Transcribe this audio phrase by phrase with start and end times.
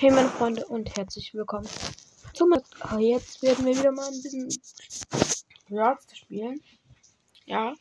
[0.00, 1.68] Hey meine Freunde und herzlich willkommen
[2.32, 4.48] zum ah, Jetzt werden wir wieder mal ein bisschen
[5.72, 6.62] Rats spielen.
[7.46, 7.74] Ja.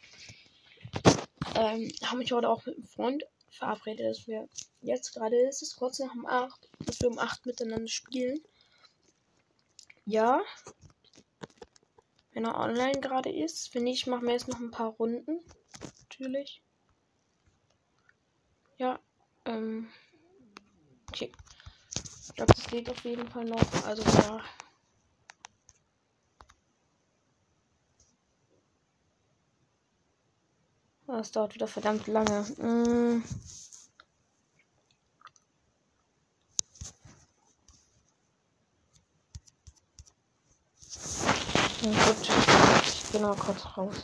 [1.54, 4.50] Ähm, habe mich heute auch mit einem Freund verabredet, dass wir
[4.82, 8.42] jetzt gerade ist es kurz nach um 8, dass wir um 8 miteinander spielen.
[10.06, 10.42] Ja.
[12.34, 15.42] Wenn er online gerade ist, finde ich, machen wir jetzt noch ein paar Runden.
[16.10, 16.64] Natürlich.
[18.80, 19.00] Ja.
[19.46, 19.88] Ähm.
[21.10, 21.32] Okay.
[22.38, 23.60] Glaube, das geht auf jeden Fall noch.
[23.88, 24.40] Also ja.
[31.08, 32.42] Das dauert wieder verdammt lange.
[32.58, 33.24] Mm.
[41.82, 42.30] Gut,
[42.86, 43.96] ich bin auch kurz raus.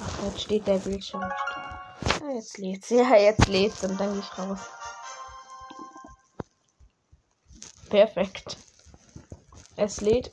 [0.00, 1.20] Ach, jetzt steht der Bildschirm.
[1.20, 2.88] Ja, jetzt lädt's.
[2.90, 4.60] Ja, jetzt lädt's und dann gehe ich raus.
[7.88, 8.56] Perfekt.
[9.76, 10.32] Es lädt.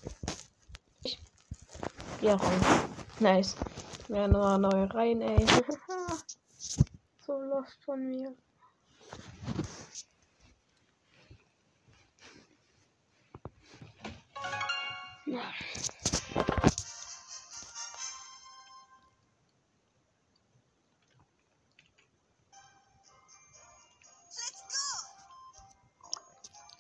[2.20, 2.52] Gehe raus.
[3.20, 3.56] Nice.
[4.08, 5.46] Ja, nur neue Reihen, ey.
[7.26, 8.34] so lost von mir.
[15.26, 15.42] Ja.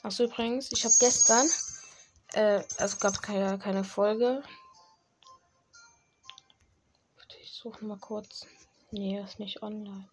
[0.04, 1.48] Achso, übrigens, ich habe gestern,
[2.34, 4.44] äh, es gab keine, keine Folge.
[7.42, 8.46] Ich suche mal kurz.
[8.92, 10.10] Nee, ist nicht online.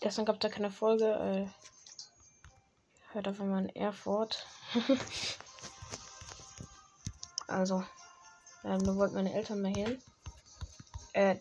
[0.00, 1.06] Gestern gab es da keine Folge.
[1.06, 1.48] Äh,
[3.12, 4.46] hört einfach mal in Erfurt.
[7.48, 7.82] also,
[8.62, 10.00] ähm, da wollten meine Eltern mal hin.
[11.16, 11.36] Äh,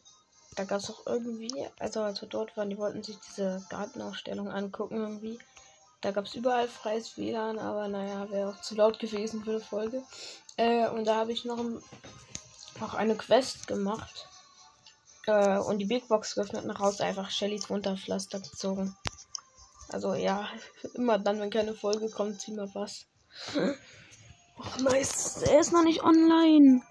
[0.56, 4.50] da gab es auch irgendwie, also als wir dort waren, die wollten sich diese Gartenausstellung
[4.50, 5.38] angucken irgendwie.
[6.00, 9.60] Da gab es überall freies WLAN, aber naja, wäre auch zu laut gewesen für eine
[9.60, 10.02] Folge.
[10.56, 11.62] Äh, und da habe ich noch,
[12.80, 14.30] noch eine Quest gemacht.
[15.28, 18.96] Äh, und die Big Box geöffnet und raus einfach Shellys Wunderpflaster gezogen.
[19.90, 20.48] Also ja,
[20.94, 23.08] immer dann, wenn keine Folge kommt, zieh mal was.
[24.58, 25.42] Och, nice.
[25.42, 26.82] Er ist noch nicht online.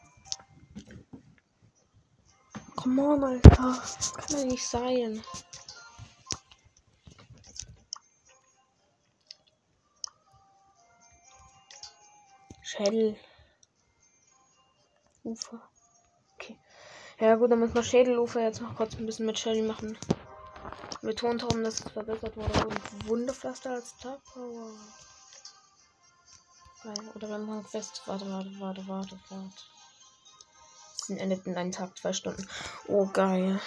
[2.85, 3.51] Come on, Alter.
[3.51, 5.25] Kann ja nicht sein.
[12.63, 13.17] Schädel.
[15.23, 15.63] Ufer.
[16.35, 16.59] Okay.
[17.19, 19.97] Ja gut, dann müssen wir Schädelufer jetzt noch kurz ein bisschen mit Shelly machen.
[21.01, 22.67] Betont haben, dass es verbessert wurde.
[22.67, 24.73] Und Wundepflaster als Star Power.
[27.15, 28.03] Oder wenn man fest.
[28.05, 29.74] Warte, warte, warte, warte, warte.
[31.07, 32.49] Das endet in einem Tag, zwei Stunden.
[32.89, 33.61] Oh, geil.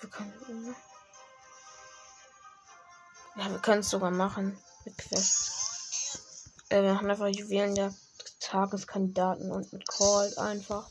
[0.00, 0.74] Wir können.
[3.36, 4.58] Ja, wir können es sogar machen.
[4.86, 5.52] Mit Quest.
[6.70, 7.94] Äh, wir haben einfach Juwelenjagd,
[8.40, 10.88] Tageskandidaten und mit Call einfach.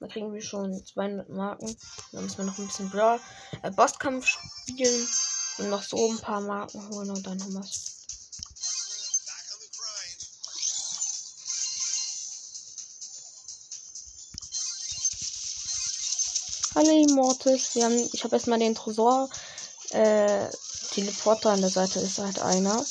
[0.00, 1.74] Da kriegen wir schon 200 Marken.
[2.12, 3.18] Dann müssen wir noch ein bisschen Brawl,
[3.62, 5.08] äh, Bosskampf spielen
[5.58, 7.95] und noch so ein paar Marken holen und dann haben wir es.
[16.74, 17.74] Hallo Immortis.
[17.74, 19.30] Wir haben, ich habe erstmal den Tresor.
[19.90, 20.48] Äh,
[20.92, 22.84] Teleporter an der Seite ist halt einer.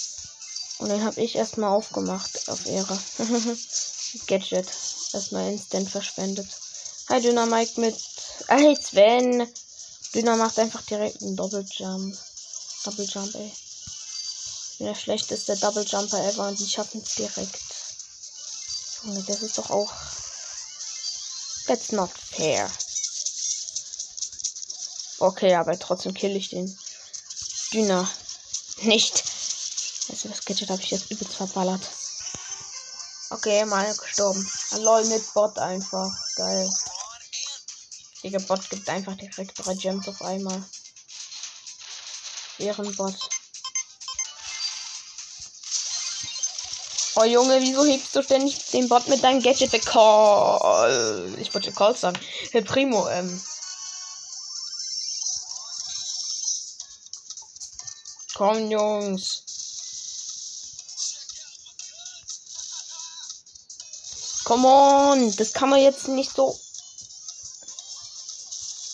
[0.79, 2.97] Und den habe ich erstmal aufgemacht auf Ehre.
[4.27, 4.67] Gadget.
[5.13, 6.47] Erstmal instant verschwendet.
[7.09, 7.95] Hi Dynamite mit.
[8.47, 9.47] Hey Sven.
[10.13, 12.17] Dynamite macht einfach direkt einen Doppeljump.
[12.85, 13.51] Double Jump, ey.
[14.79, 17.59] Der schlechteste Double Jumper ever und die schaffen es direkt.
[19.03, 19.91] Junge, das ist doch auch.
[21.67, 22.69] That's not fair.
[25.19, 26.77] Okay, aber trotzdem kill ich den
[27.71, 28.09] Düner
[28.81, 29.23] nicht.
[30.09, 31.81] Also das Gadget habe ich jetzt übelst verballert.
[33.31, 34.49] Okay, mal gestorben.
[34.77, 36.11] Lol mit Bot einfach.
[36.35, 36.69] Geil.
[38.23, 40.63] Der Bot gibt einfach direkt drei Gems auf einmal.
[42.57, 43.15] Ehrenbot.
[47.15, 49.85] Oh Junge, wieso hebst du ständig den Bot mit deinem Gadget?
[49.85, 51.33] Call.
[51.39, 52.19] Ich wollte Call sagen.
[52.51, 53.41] Herr Primo, ähm.
[58.35, 59.43] Komm, Jungs.
[64.43, 66.53] Come on, das kann man jetzt nicht so.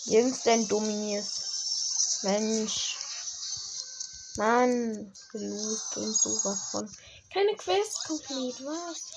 [0.05, 1.25] Instant dominiert.
[2.21, 2.97] Mensch.
[4.37, 6.95] Mann, gelust und sowas von.
[7.33, 9.11] Keine Quest komplett, was?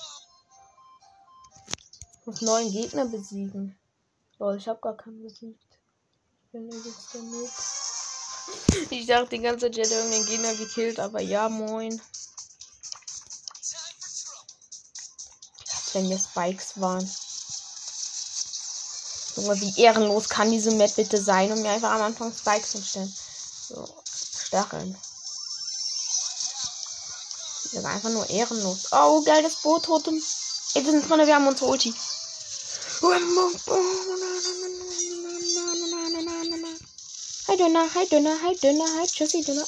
[2.25, 3.77] Muss neuen Gegner besiegen.
[4.39, 5.79] Lol, ich hab gar keinen besiegt.
[6.45, 7.51] Ich bin übelst der Noob.
[8.89, 12.01] Ich dachte die ganze Zeit, ich hätte irgendeinen Gegner gekillt, aber ja, moin.
[15.93, 17.09] Wenn wir Spikes waren.
[19.35, 23.13] Junge, wie ehrenlos kann diese Map bitte sein und mir einfach am Anfang Spikes hinstellen.
[23.67, 23.87] So,
[24.45, 24.97] Stacheln.
[27.63, 28.87] Das ist einfach nur ehrenlos.
[28.91, 30.21] Oh, geil, das Boot totem.
[30.75, 31.93] Ey, wir sind drin, wir haben unsere Ulti.
[37.47, 39.67] Hi Döner, hi Döner, hi Döner, hi Tschüssi Döner.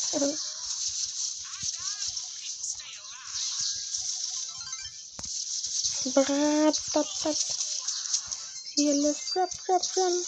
[8.76, 10.26] Fearless, rap, rap, run.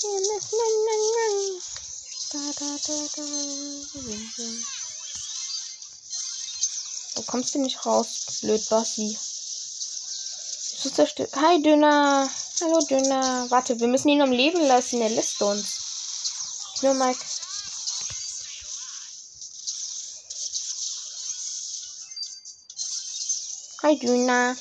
[0.00, 1.34] Fearless, nan, nan, nan.
[2.32, 3.24] Da, da, da, da.
[7.14, 8.08] Wo kommst du nicht raus,
[8.42, 8.70] blöd
[10.90, 11.34] zerstört.
[11.36, 12.30] Hi, Döner.
[12.60, 13.50] Hallo, Döner.
[13.50, 15.00] Warte, wir müssen ihn am Leben lassen.
[15.00, 15.79] Er lässt uns.
[16.82, 17.20] Nur Mike.
[23.82, 24.56] Hi, Döner.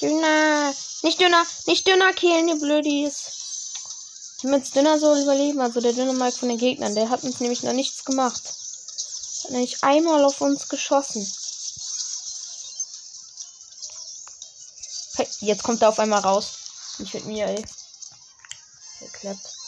[0.00, 0.74] Döner.
[1.02, 1.46] Nicht Döner.
[1.66, 3.30] Nicht Döner killen, ihr Blödis.
[4.42, 5.60] Damit Döner soll überleben.
[5.60, 6.94] Also der Döner Mike von den Gegnern.
[6.94, 8.42] Der hat uns nämlich noch nichts gemacht.
[9.44, 11.24] Hat nämlich einmal auf uns geschossen.
[15.16, 16.58] Hey, jetzt kommt er auf einmal raus.
[16.98, 17.64] Nicht mit mir, ey.
[19.00, 19.63] Geklappt.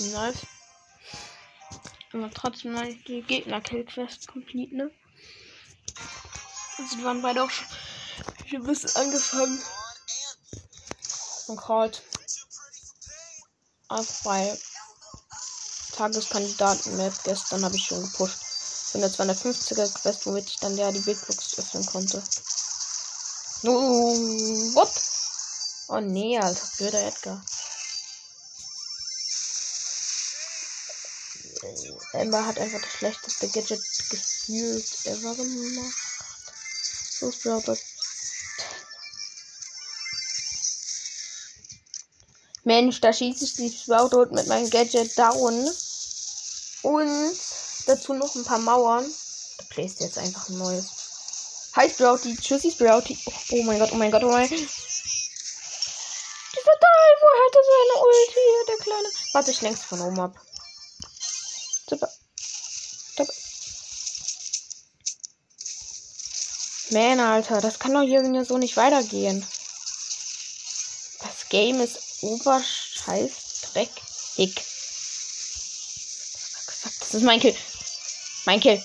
[0.00, 0.46] Nice.
[2.12, 4.90] Aber trotzdem mal die Gegner-Kill-Quest complete, ne?
[6.78, 7.66] Also waren beide auch schon
[8.52, 9.62] ein bisschen angefangen.
[11.48, 12.02] Und called.
[13.88, 14.58] Einfach bei
[15.96, 17.14] Tageskandidaten-Map.
[17.24, 18.38] Gestern habe ich schon gepusht.
[18.90, 22.22] Für eine 250er Quest, womit ich dann ja die Big Box öffnen konnte.
[23.62, 24.14] Oh,
[24.74, 24.90] what?
[25.88, 27.44] Oh nee, Alter, blöder Edgar.
[32.12, 33.80] Emma hat einfach das schlechteste Gadget
[34.10, 35.94] gefühlt ever gemacht.
[37.18, 37.76] So Sprouter.
[42.64, 45.70] Mensch, da schieße ich die Sprouter mit meinem Gadget down.
[46.82, 47.36] Und
[47.86, 49.04] dazu noch ein paar Mauern.
[49.58, 50.86] Da playst du jetzt einfach ein neues.
[51.76, 53.16] Hi Sprouty, tschüssi Sprouty.
[53.26, 54.58] Oh, oh mein Gott, oh mein Gott, oh mein Gott.
[54.58, 54.66] Dieser
[56.80, 59.08] geil, wo hatte seine Ulti, der kleine.
[59.32, 60.34] Warte, ich längst von oben ab.
[66.92, 69.46] Man, Alter, das kann doch hier so nicht weitergehen.
[71.20, 73.30] Das Game ist oberscheiß
[73.72, 74.54] dreckig.
[76.98, 77.54] Das ist mein Kill.
[78.44, 78.82] Mein Kill.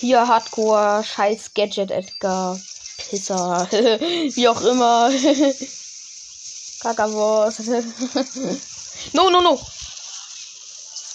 [0.00, 2.60] Hier Hardcore, scheiß Gadget Edgar.
[2.96, 3.68] Pisser.
[3.70, 5.10] Wie auch immer.
[6.80, 7.58] Kakavos.
[9.12, 9.60] no, no, no.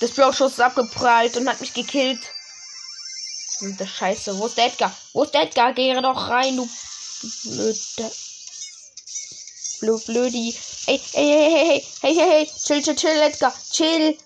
[0.01, 2.19] Das Bro-Schuss ist abgeprallt und hat mich gekillt.
[3.61, 4.37] Und das Scheiße.
[4.39, 4.91] Wo ist der Edgar?
[5.13, 5.73] Wo ist der Edgar?
[5.73, 6.67] Geh doch rein, du
[7.43, 8.11] blöde.
[9.79, 10.55] Blöd, blödi.
[10.87, 12.51] Ey, ey, hey, hey, hey, hey, hey, hey.
[12.65, 13.53] Chill, chill, chill, Edgar.
[13.71, 14.17] Chill.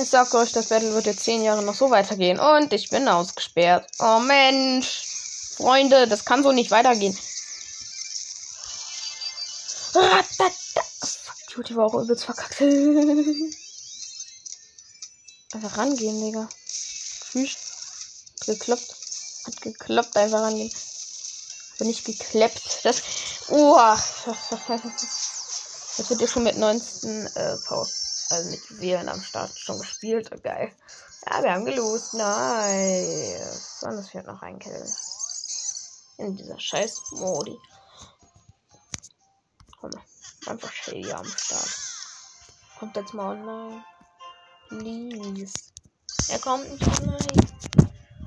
[0.00, 2.40] Ich sag euch, das Battle wird jetzt zehn Jahre noch so weitergehen.
[2.40, 3.86] Und ich bin ausgesperrt.
[3.98, 5.04] Oh Mensch.
[5.56, 7.12] Freunde, das kann so nicht weitergehen.
[9.92, 10.24] Fuck,
[11.54, 12.62] you, die war auch übelst verkackt.
[15.52, 16.48] Einfach rangehen, Digga.
[17.30, 17.58] Tschüss.
[18.46, 18.96] Gekloppt.
[19.44, 20.72] Hat gekloppt, einfach rangehen.
[21.76, 22.80] Aber nicht gekleppt.
[22.84, 23.02] Das.
[23.48, 24.02] Uah.
[25.96, 27.99] Das wird ja schon mit 19 äh, Pause
[28.30, 30.30] also mit Juwelen am Start schon gespielt.
[30.32, 30.72] Oh, geil.
[31.26, 32.14] Ja, wir haben gelost.
[32.14, 33.82] Nice.
[33.82, 34.86] Und es fehlt noch ein Kill.
[36.18, 37.58] In dieser scheiß Modi.
[39.80, 39.90] Komm,
[40.46, 41.70] einfach Shelly am Start.
[42.78, 43.84] Kommt jetzt mal online.
[44.68, 45.54] Please.
[46.28, 47.48] Er kommt nicht online.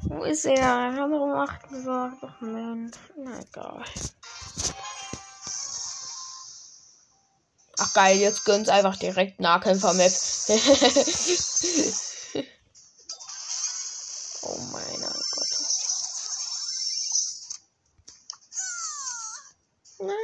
[0.04, 0.56] Wo ist er?
[0.56, 2.18] Wir haben um 8 gesagt.
[2.22, 2.98] Ach Mensch.
[3.16, 3.84] Na egal.
[7.80, 10.12] Ach geil, jetzt gönnt's einfach direkt Nahkämpfer-Map.
[14.44, 15.18] oh mein Gott.
[20.00, 20.16] Nein.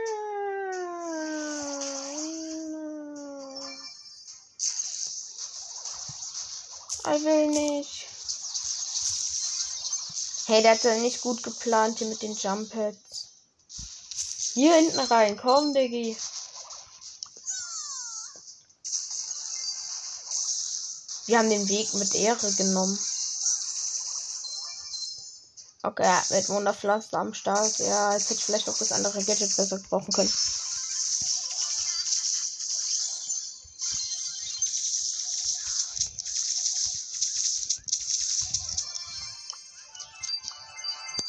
[7.15, 8.05] Ich will nicht.
[10.45, 13.27] Hey, der hat ja nicht gut geplant hier mit den Jump Pads.
[14.53, 16.15] Hier hinten rein, komm, Diggi.
[21.29, 22.97] Wir haben den Weg mit Ehre genommen.
[25.83, 27.77] Okay, ja, mit Wunderpflaster am Start.
[27.77, 30.31] Ja, jetzt hätte ich vielleicht auch das andere Gadget besser brauchen können.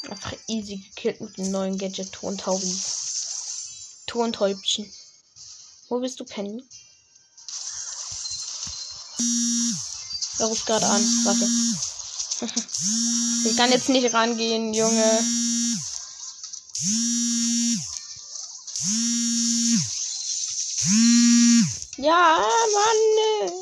[0.09, 2.75] Einfach easy gekillt mit dem neuen Gadget Tontaubi.
[4.07, 4.91] Tontäubchen.
[5.91, 6.65] Wo bist du, Penny?
[10.41, 11.03] Er ruft gerade an.
[11.25, 11.47] Warte.
[13.51, 15.21] ich kann jetzt nicht rangehen, Junge.
[21.99, 22.39] Ja,
[22.73, 23.53] Mann.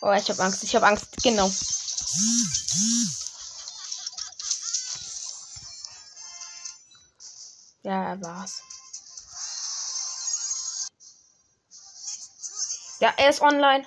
[0.00, 0.64] Oh, ich hab Angst.
[0.64, 1.08] Ich hab Angst.
[1.22, 1.50] Genau.
[7.82, 8.62] Ja, er war's.
[13.00, 13.84] Ja, er ist online.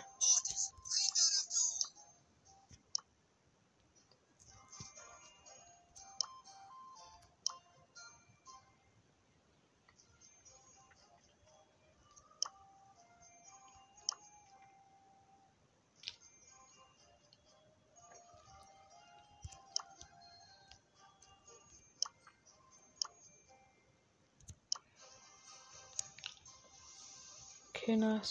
[28.01, 28.21] Him.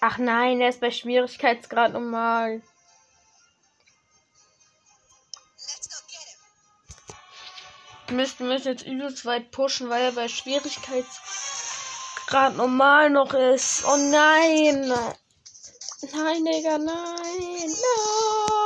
[0.00, 2.62] Ach nein, er ist bei Schwierigkeitsgrad normal.
[5.56, 6.18] Let's go get
[8.08, 8.16] him.
[8.16, 13.84] Mist, wir müssen jetzt übelst weit pushen, weil er bei Schwierigkeitsgrad normal noch ist.
[13.86, 14.88] Oh nein!
[16.12, 17.66] Nein, Digga, nein!
[17.66, 18.57] No!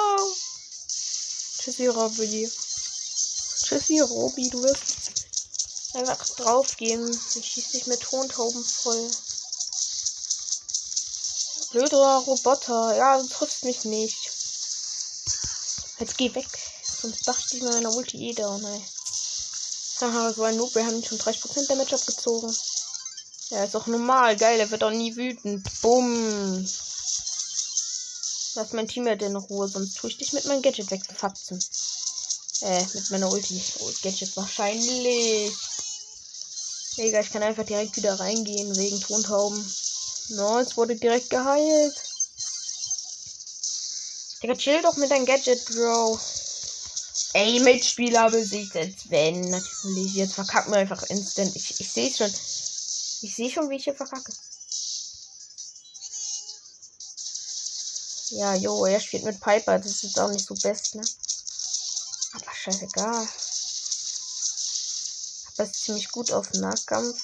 [1.72, 2.50] Tschüssi, Robby.
[3.64, 5.24] Tschüssi, Robby, du wirst
[5.94, 7.08] einfach draufgehen.
[7.34, 9.10] Ich schieß dich mit Tontauben voll.
[11.70, 12.94] Blöder Roboter.
[12.94, 14.18] Ja, du triffst mich nicht.
[15.98, 16.46] Jetzt geh weg.
[17.00, 18.84] Sonst dachte ich mir meine Ulti eh down, ey.
[20.02, 20.74] Haha, so ein Noob.
[20.74, 22.54] Wir haben schon 30% Damage abgezogen.
[23.48, 24.36] Ja, ist doch normal.
[24.36, 25.66] Geil, er wird auch nie wütend.
[25.80, 26.68] Bumm.
[28.54, 31.59] Lass mein Team ja in Ruhe, sonst tue ich dich mit meinem Gadget wegfatzen.
[32.61, 33.62] Äh, mit meiner Ulti.
[33.80, 35.52] Oh, Gadget wahrscheinlich.
[36.99, 39.64] Egal, ich kann einfach direkt wieder reingehen wegen Tontauben.
[40.30, 41.94] No, es wurde direkt geheilt.
[44.42, 46.18] Digga, chill doch mit deinem Gadget, Bro.
[47.35, 50.14] Ey, Mitspieler besiegt jetzt wenn natürlich.
[50.14, 51.56] Jetzt verkacken wir einfach instant.
[51.56, 52.28] Ich, ich sehe schon.
[52.28, 54.32] Ich sehe schon, wie ich hier verkacke.
[58.34, 59.78] Ja, jo, er spielt mit Piper.
[59.78, 61.02] Das ist auch nicht so best, ne?
[62.32, 63.28] Aber scheißegal.
[65.54, 67.22] Aber ist ziemlich gut auf Nahkampf.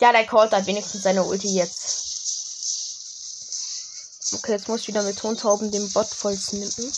[0.00, 1.96] Ja, der Colt hat wenigstens seine Ulti jetzt.
[4.32, 6.90] Okay, jetzt muss ich wieder mit Tontauben den Bot voll snippen.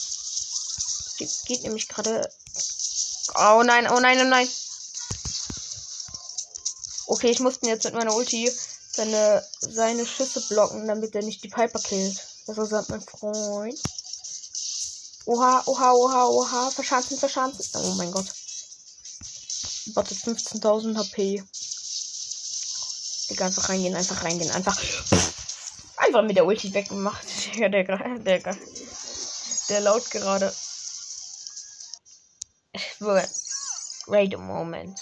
[1.16, 2.30] Geht, geht nämlich gerade.
[3.34, 4.48] Oh nein, oh nein, oh nein.
[7.08, 8.48] Okay, ich musste jetzt mit meiner Ulti
[8.98, 12.20] seine, seine Schüsse blocken, damit er nicht die Piper killt.
[12.48, 13.78] Also sagt mein Freund.
[15.26, 16.70] Oha, oha, oha, oha.
[16.70, 17.64] Verschanzen, verschanzen.
[17.74, 18.26] Oh mein Gott.
[19.96, 21.42] Hat 15.000 HP.
[23.30, 24.76] Digga, einfach reingehen, einfach reingehen, einfach.
[25.96, 27.26] Einfach mit der Ulti weggemacht.
[27.54, 28.58] Ja, der, der, gra-
[29.68, 30.52] der laut gerade.
[34.06, 34.98] Wait a moment.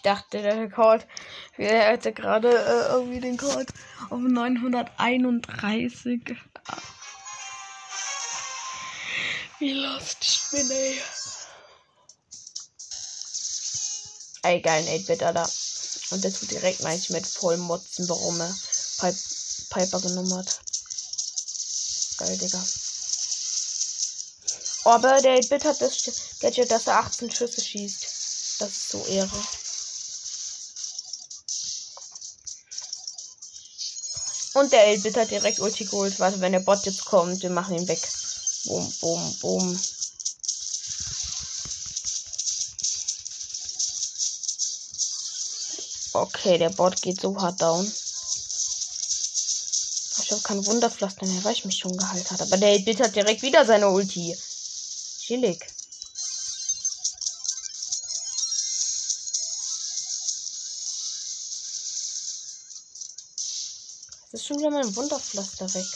[0.00, 1.06] Ich dachte, der Rekord.
[1.58, 3.66] Er hatte gerade äh, irgendwie den Code
[4.08, 6.22] auf 931.
[9.58, 11.02] Wie lost ich bin, ey.
[14.44, 15.50] Ey, geil, 8-Bit, Alter.
[16.12, 18.56] Und der tut direkt eigentlich mit vollem Motzen, warum er
[19.00, 19.14] Pip
[19.68, 20.62] Piper genommen hat.
[22.16, 22.64] Geil, Digga.
[24.84, 28.60] Oh, aber der 8-Bit hat das Gadget, dass er 18 Schüsse schießt.
[28.60, 29.59] Das ist so Ehre.
[34.60, 36.20] Und der 8-Bit hat direkt Ulti geholt.
[36.20, 38.06] Warte, wenn der Bot jetzt kommt, wir machen ihn weg.
[38.66, 39.80] Boom, boom, boom.
[46.12, 47.90] Okay, der Bot geht so hart down.
[50.22, 52.42] Ich habe kein Wunderpflaster mehr, weil ich mich schon geheilt hat.
[52.42, 54.36] Aber der Bild hat direkt wieder seine Ulti.
[55.20, 55.66] Chillig.
[64.60, 65.86] Wieder mein Wunderpflaster weg.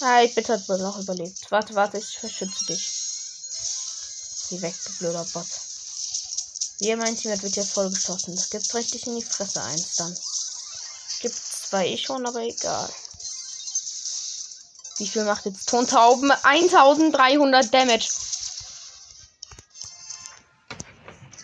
[0.00, 1.50] Ah, ich bitte hat wohl noch überlebt.
[1.50, 2.88] Warte, warte, ich verschütze dich.
[4.48, 5.46] Geh weg, du blöder Bot.
[6.78, 8.34] Hier, mein Team wird jetzt vollgeschossen.
[8.34, 10.16] Das gibt richtig in die Fresse eins dann.
[11.20, 12.88] Gibt zwei eh schon, aber egal.
[14.98, 16.30] Wie viel macht jetzt Tontauben?
[16.30, 18.08] 1300 Damage.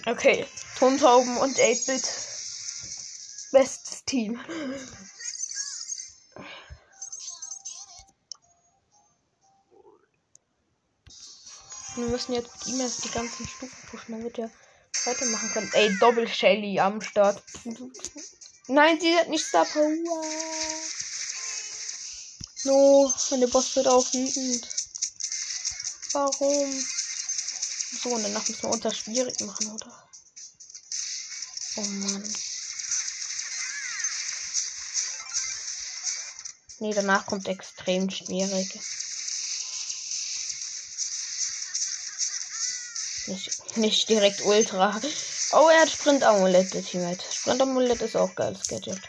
[0.06, 0.46] Okay,
[0.78, 2.02] Tontauben und 8-Bit.
[3.52, 4.40] Bestes Team.
[11.96, 14.50] Wir müssen jetzt mit ihm erst die ganzen Stufen pushen, damit er
[15.04, 15.70] weitermachen kann.
[15.74, 17.40] Ey, Doppel Shelly am Start.
[18.66, 20.24] Nein, sie hat nicht Star Power.
[22.64, 24.68] No, meine Boss wird auch wütend.
[26.12, 26.86] Warum?
[28.02, 30.08] So, und danach müssen wir unter schwierig machen, oder?
[31.76, 32.34] Oh Mann.
[36.80, 38.80] Nee, danach kommt extrem schwierig.
[43.26, 45.00] Nicht, nicht direkt Ultra.
[45.52, 47.24] Oh, er hat Sprint-Amulett, der Teammate.
[47.32, 49.00] Sprint-Amulett ist auch geiles Gadget.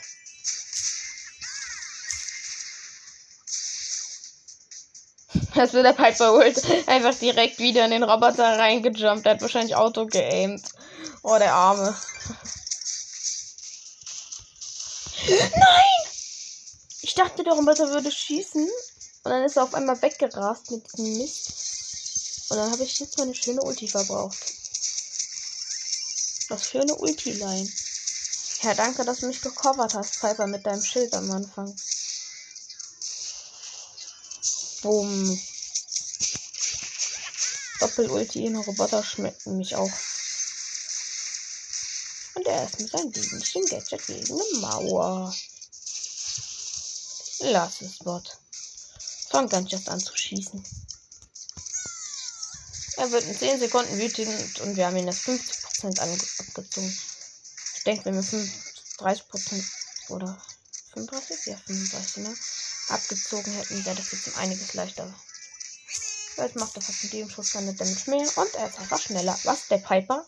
[5.55, 9.25] Das wird der Piper Ult einfach direkt wieder in den Roboter reingejumpt.
[9.25, 10.67] Der hat wahrscheinlich Auto geaimt.
[11.23, 11.95] Oh, der Arme.
[15.27, 16.11] Nein!
[17.01, 18.63] Ich dachte, der Roboter würde schießen.
[19.23, 22.49] Und dann ist er auf einmal weggerast mit diesem Mist.
[22.49, 24.37] Und dann habe ich jetzt meine schöne Ulti verbraucht.
[26.49, 27.69] Was für eine Ulti-Line.
[28.61, 31.75] Ja, danke, dass du mich gecovert hast, Piper, mit deinem Schild am Anfang.
[34.85, 35.41] Boom.
[37.79, 39.91] Doppel-Ulti in Roboter schmecken mich auch.
[42.35, 45.35] Und er ist mit seinem Bienchen Gadget gegen eine Mauer.
[47.39, 48.37] Lass es, Bot.
[49.31, 50.63] Fang ganz erst an zu schießen.
[52.97, 55.99] Er wird in 10 Sekunden wütend und wir haben ihn das 50%
[56.47, 56.95] abgezogen.
[57.77, 58.21] Ich denke, wenn wir
[58.99, 59.63] 35%
[60.09, 60.39] oder
[60.93, 61.49] 35%?
[61.49, 62.37] Ja, 35, ne?
[62.89, 65.13] Abgezogen hätten, wäre das jetzt um einiges leichter.
[66.37, 69.37] Jetzt macht er fast mit dem Schuss seine Damage mehr und er ist einfach schneller.
[69.43, 69.67] Was?
[69.67, 70.25] Der Piper?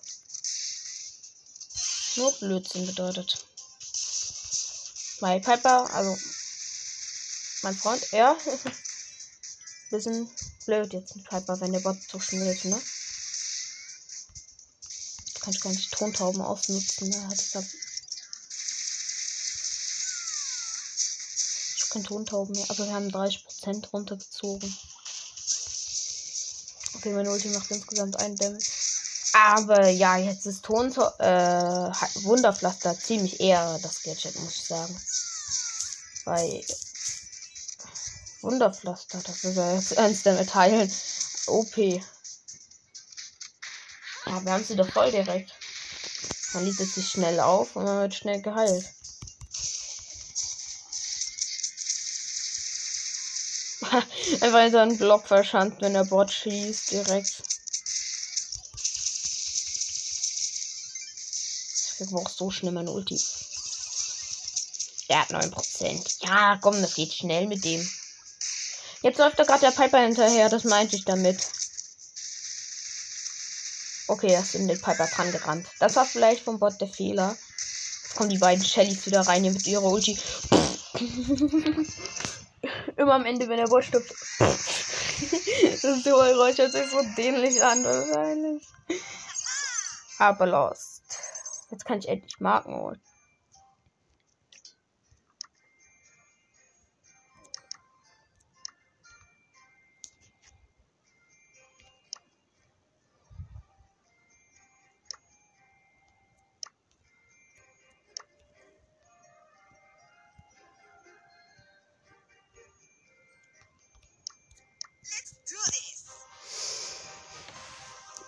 [2.16, 3.46] Nur Blödsinn bedeutet.
[5.20, 6.18] Mein Piper, also
[7.64, 8.38] mein Freund, er
[9.90, 10.30] bisschen
[10.66, 12.82] blöd jetzt mit Piper, wenn der Bot so schnell ist, ne?
[15.42, 17.28] Kann ich gar nicht Tontauben ausnutzen, ne?
[17.28, 17.66] Hat deshalb
[22.04, 24.76] Tontauben mehr, aber wir haben 30% runtergezogen.
[26.96, 28.66] Okay, mein Ulti macht insgesamt einen Damage.
[29.34, 31.92] Aber ja, jetzt ist Ton äh,
[32.24, 35.00] Wunderpflaster ziemlich eher das Gadget, muss ich sagen.
[36.26, 36.66] Weil
[38.42, 40.92] Wunderpflaster, das ist ja jetzt eins der Metallen.
[41.48, 41.78] OP.
[41.78, 42.02] Ja,
[44.44, 45.54] wir haben sie doch voll direkt.
[46.54, 48.86] Man liest es sich schnell auf und man wird schnell geheilt.
[54.34, 57.44] Einfach in so einen Block verschanzt, wenn der Bot schießt, direkt.
[62.00, 63.20] Ich brauche so schnell mein Ulti.
[65.08, 66.26] Er hat 9%.
[66.26, 67.90] Ja, komm, das geht schnell mit dem.
[69.02, 71.48] Jetzt läuft da gerade der Piper hinterher, das meinte ich damit.
[74.08, 75.68] Okay, da sind den Piper dran gerannt.
[75.80, 77.38] Das war vielleicht vom Bot der Fehler.
[78.04, 80.20] Jetzt kommen die beiden Shellys wieder rein hier mit ihrer Ulti.
[82.98, 84.10] Immer am Ende, wenn der Bot stirbt.
[84.40, 88.68] das Geräusch, hört sich so dämlich an, wahrscheinlich.
[90.18, 91.04] Aber lost.
[91.70, 93.02] Jetzt kann ich endlich Marken holen.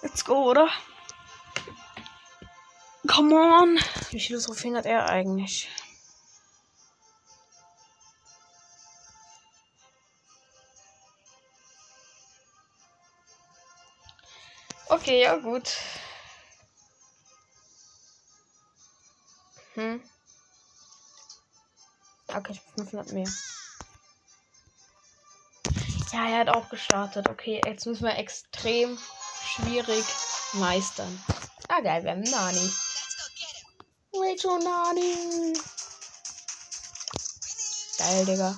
[0.09, 0.67] Let's go, oder?
[3.07, 3.79] Come on.
[4.09, 5.69] Wie viele Trophäen hat er eigentlich?
[14.87, 15.77] Okay, ja gut.
[19.75, 20.03] Hm.
[22.27, 23.29] Okay, ich bin 500 mehr.
[26.11, 27.29] Ja, er hat auch gestartet.
[27.29, 28.97] Okay, jetzt müssen wir extrem
[29.49, 30.05] schwierig
[30.53, 31.23] meistern.
[31.67, 32.71] Ah, geil, wir haben Nani.
[34.13, 35.53] Rachel Nani.
[37.97, 38.57] Geil, Digga.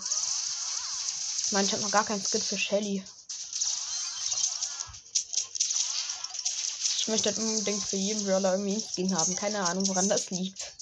[1.51, 3.03] Meine, ich hab noch gar keinen Skit für Shelly.
[6.99, 9.35] Ich möchte halt unbedingt für jeden Brawler irgendwie einen Skin haben.
[9.35, 10.73] Keine Ahnung, woran das liegt.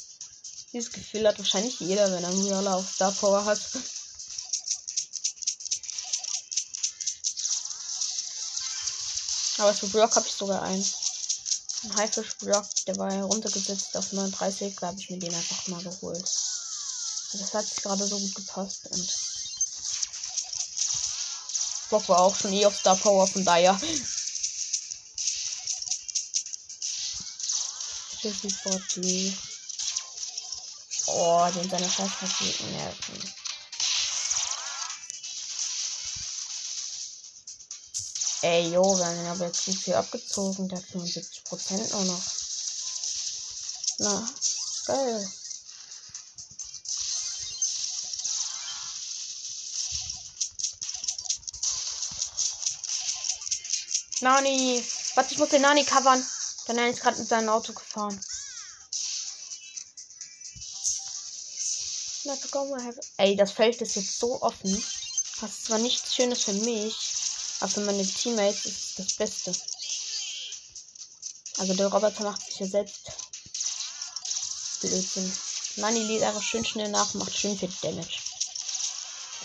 [0.73, 3.59] Dieses Gefühl hat wahrscheinlich jeder, wenn er einen Brawler auf Star Power hat.
[9.59, 10.85] Aber für Brock habe ich sogar einen.
[11.83, 15.83] Ein Haifisch Brock, der war heruntergesetzt auf 39, da habe ich mir den einfach mal
[15.83, 16.23] geholt.
[17.31, 19.17] Das hat sich gerade so gut gepasst und
[21.89, 23.79] Brock war auch schon eh auf Star Power, von daher.
[31.07, 33.38] Oh, den seine scheiß Raketen nerven.
[38.41, 40.69] Ey, jo, wir haben jetzt nicht viel abgezogen.
[40.69, 42.23] Der hat 75% nur noch.
[43.97, 44.29] Na,
[44.85, 45.31] geil.
[54.21, 54.83] Nani!
[55.15, 56.25] Warte, ich muss den Nani covern.
[56.67, 58.19] Der Nani ist gerade mit seinem Auto gefahren.
[63.17, 64.71] Ey, das Feld ist jetzt so offen.
[65.41, 67.08] Das ist zwar nichts Schönes für mich,
[67.59, 69.53] aber für meine Teammates ist es das Beste.
[71.57, 73.11] Also der Roboter macht sich ja selbst
[74.81, 75.31] Blödsinn.
[75.75, 78.19] Nani lädt einfach schön schnell nach, macht schön viel Damage.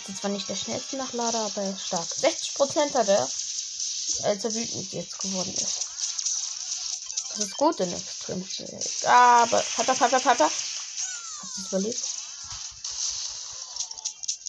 [0.07, 2.07] Ist zwar nicht der schnellste Nachlader, aber er ist stark.
[2.07, 3.29] 60% hat er
[4.23, 5.87] als er wütend jetzt geworden ist.
[7.29, 8.47] Das ist gut in Extrem.
[9.05, 10.45] Aber, Piper, Piper, Piper.
[10.45, 12.03] Hat sie überlebt?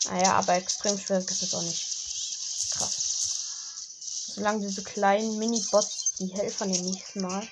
[0.04, 1.85] Naja, aber extrem schwierig ist es auch nicht.
[4.36, 7.48] Solange diese kleinen Mini-Bots, die helfen im nächsten Mal,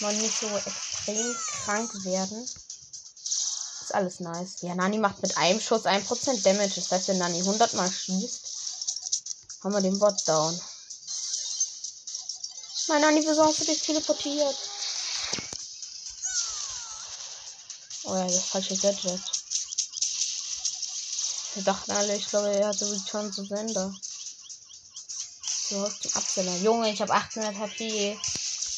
[0.00, 4.56] mal nicht so extrem krank werden, ist alles nice.
[4.62, 6.74] Ja, Nani macht mit einem Schuss 1% Damage.
[6.74, 8.40] Das heißt, wenn Nani 100 mal schießt,
[9.62, 10.60] haben wir den Bot down.
[12.88, 14.56] Nein, Nani, wieso hast du dich teleportiert?
[18.02, 19.20] Oh ja, das falsche Gadget.
[21.54, 23.94] Wir dachten alle, ich glaube, er hatte Return to Sender.
[25.68, 26.56] So, zum Absender.
[26.56, 28.18] Junge, ich habe 800 HP.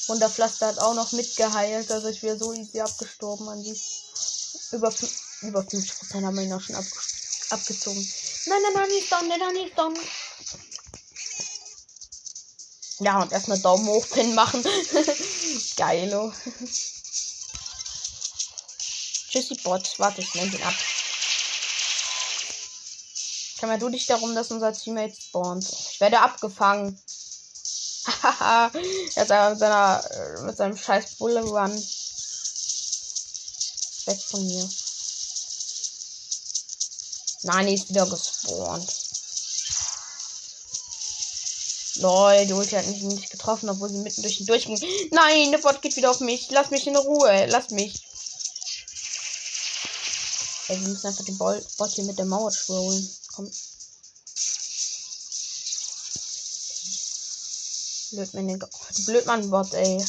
[0.09, 1.91] Und der Pflaster hat auch noch mitgeheilt.
[1.91, 3.81] Also ich wäre so easy abgestorben an die.
[4.73, 4.93] Über,
[5.43, 6.91] über 50% haben wir ihn auch schon abge
[7.51, 8.13] abgezogen.
[8.47, 9.95] Nein, nein, nein, ist down, der Nani ist down.
[13.01, 14.65] Ja, und erstmal Daumen hoch Pin machen.
[15.77, 16.33] Geilo.
[19.31, 19.95] Tschüssi Bot.
[19.99, 20.75] Warte, ich nehme den ab.
[23.61, 25.67] Kümmer du dich darum, dass unser Teammate spawnt.
[25.69, 26.99] Ich werde abgefangen.
[28.07, 28.71] Hahaha.
[29.17, 31.71] er ist aber mit seiner, äh, mit seinem scheiß Bulle Run.
[34.07, 34.67] Weg von mir.
[37.43, 38.95] Nein, die ist wieder gespawnt.
[41.97, 44.81] Lol, die Ulti hat mich nicht getroffen, obwohl sie mitten durch den durchging.
[45.11, 46.51] Nein, der Bot geht wieder auf mich.
[46.51, 47.45] Lass mich in Ruhe.
[47.51, 48.03] Lass mich.
[50.69, 53.20] Ey, wir müssen einfach den Bot hier mit der Mauer trollen.
[53.41, 53.51] Komm.
[58.13, 58.69] Blödmann, oh,
[59.07, 60.05] Blödmann-Bot, ey.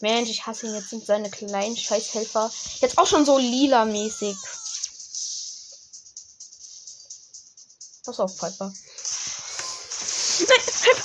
[0.00, 0.74] Mensch, ich hasse ihn.
[0.74, 4.36] Jetzt sind seine kleinen Scheißhelfer jetzt auch schon so lila-mäßig.
[8.04, 8.66] Pass auf, Piper.
[10.40, 11.04] Nein, Piper.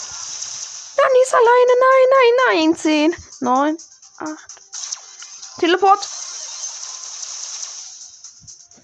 [0.97, 1.73] Danny ist alleine.
[1.79, 2.75] Nein, nein, nein.
[2.77, 3.77] 10, 9,
[4.17, 4.29] 8.
[5.59, 6.07] Teleport.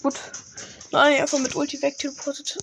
[0.04, 0.16] Gut.
[0.96, 2.58] Nein, einfach mit Ulti weg teleportet.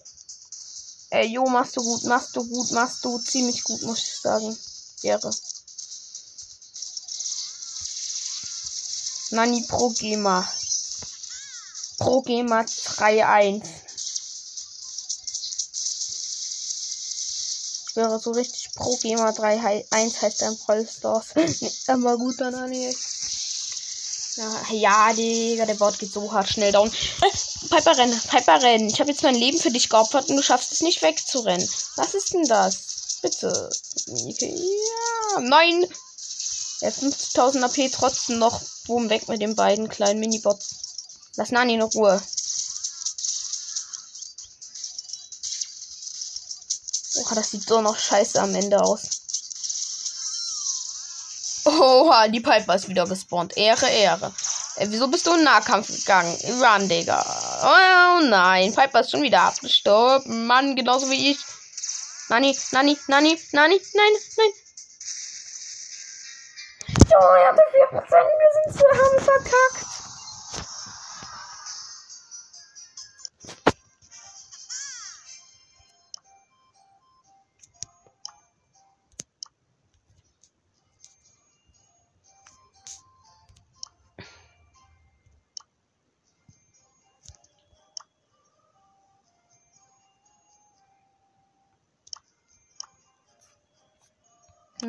[1.10, 4.56] Ey, jo, machst du gut, machst du gut, machst du ziemlich gut, muss ich sagen.
[5.02, 5.30] Ehre.
[9.32, 10.50] Nani Pro Gamer.
[11.98, 13.62] Pro Gamer 3-1.
[17.86, 21.34] Ich wäre so richtig Pro Gamer 3-1 heißt ein Brawl Stars.
[21.86, 22.96] Aber gut, dann Nani.
[24.36, 26.88] Ja, Digga, der Bot geht so hart schnell down.
[26.88, 28.88] Äh, Piper rennen, Piper rennen.
[28.88, 31.68] Ich habe jetzt mein Leben für dich geopfert und du schaffst es nicht wegzurennen.
[31.96, 33.18] Was ist denn das?
[33.20, 33.70] Bitte.
[34.06, 35.86] Ja, nein.
[36.80, 38.60] Er hat 50.000 AP trotzdem noch.
[38.86, 40.76] Boom, weg mit den beiden kleinen Minibots.
[41.36, 42.22] Lass Nani in Ruhe.
[47.16, 49.21] Oha, das sieht so noch scheiße am Ende aus.
[51.92, 53.56] Oha, die Piper ist wieder gespawnt.
[53.56, 54.32] Ehre, Ehre.
[54.76, 56.34] Äh, wieso bist du in Nahkampf gegangen?
[56.60, 57.22] Run, Digga.
[57.62, 60.46] Oh nein, Piper ist schon wieder abgestorben.
[60.46, 61.38] Mann, genauso wie ich.
[62.28, 64.50] Nani, Nani, Nani, Nani, nein, nein.
[67.20, 67.92] Oh, er hatte 4%.
[67.92, 69.91] Wir sind zu haben verkackt.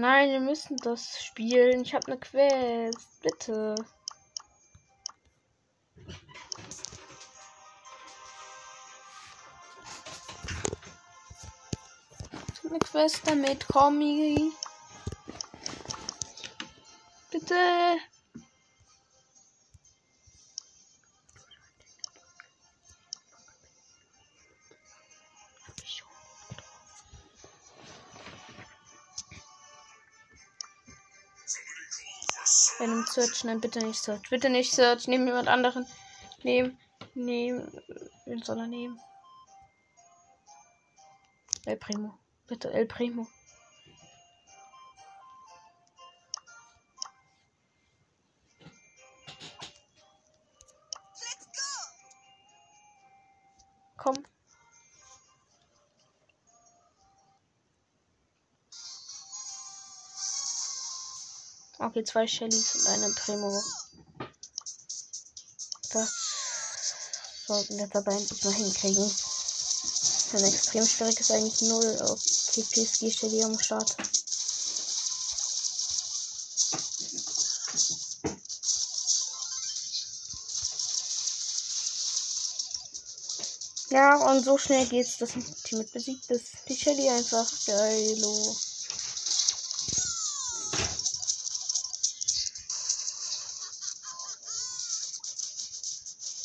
[0.04, 1.84] Nein, wir müssen das spielen.
[1.84, 3.22] Ich habe eine Quest.
[3.22, 3.74] Bitte.
[12.70, 14.52] Eine Quest damit, Kommi.
[17.32, 17.56] Bitte.
[32.78, 34.30] Bei einem Search, nein, bitte nicht Search.
[34.30, 35.08] Bitte nicht Search.
[35.08, 35.86] Nehmen jemand anderen.
[36.44, 36.78] Nehmen.
[37.14, 37.72] Nehmen.
[38.26, 39.00] Wen soll er nehmen?
[41.66, 42.18] El Primo.
[42.48, 43.28] Bitte, El Primo.
[61.94, 63.64] Okay, zwei Shellys und eine Primo.
[65.92, 66.12] Das
[67.46, 69.04] sollten wir dabei endlich mal hinkriegen.
[70.34, 73.96] Ein extrem ist eigentlich null auf PSG Shelly am Start.
[83.92, 86.54] Ja, und so schnell geht's, dass ein Team mit besiegt ist.
[86.68, 88.56] Die Shelly einfach geilo.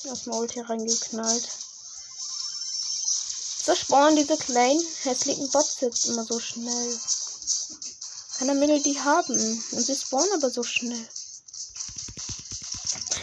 [0.09, 1.49] Das Maul hier reingeknallt.
[3.63, 6.99] So spawnen diese kleinen hässlichen Bots jetzt immer so schnell.
[8.39, 9.35] Keiner will die haben.
[9.73, 11.09] Und sie spawnen aber so schnell.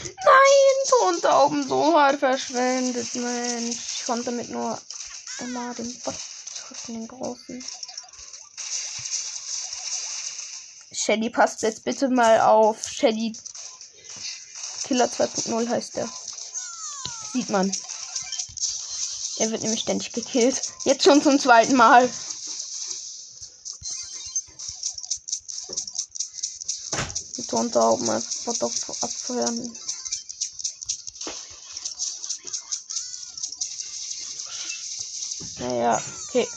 [0.04, 3.78] Nein, Ton oben so hart verschwendet, Mensch.
[4.00, 4.80] Ich konnte damit nur
[5.40, 6.14] immer den Bot
[6.56, 7.66] treffen, den großen.
[10.92, 12.88] Shelly passt jetzt bitte mal auf.
[12.88, 13.36] Shelly
[14.84, 16.08] Killer 2.0 heißt der.
[17.36, 17.70] Sieht man.
[19.40, 20.62] Er wird nämlich ständig gekillt.
[20.86, 22.10] Jetzt schon zum zweiten Mal.
[27.36, 28.72] Die Ton da oben einfach doch
[29.02, 29.78] abfeuern.
[35.60, 36.48] Naja, okay.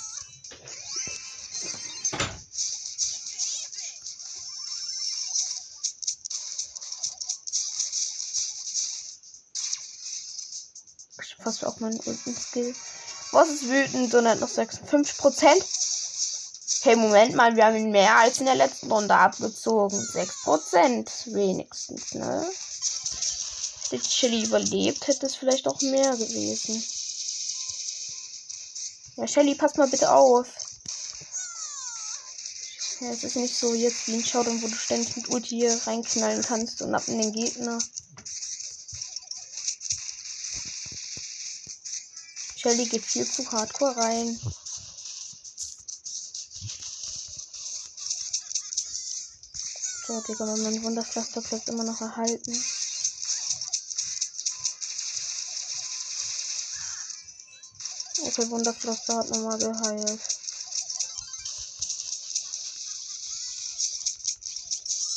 [11.79, 12.75] Auch meinen ulten Skill.
[13.33, 15.63] Was ist wütend und hat noch 56%.
[16.83, 19.99] Hey, Moment mal, wir haben ihn mehr als in der letzten Runde abgezogen.
[19.99, 22.47] 6% wenigstens, ne?
[23.91, 26.83] Hätte Chili überlebt, hätte es vielleicht auch mehr gewesen.
[29.17, 30.47] Ja, Shelly, pass mal bitte auf.
[33.01, 35.87] Ja, es ist nicht so jetzt wie ein Showdown, wo du ständig mit Ulti hier
[35.87, 37.79] reinknallen kannst und ab in den Gegner.
[42.69, 44.39] Shelly geht viel zu hardcore rein.
[50.07, 52.65] So, Digga, mein Wunderpflaster bleibt immer noch erhalten.
[58.21, 60.21] Okay, Wunderpflaster hat nochmal geheilt.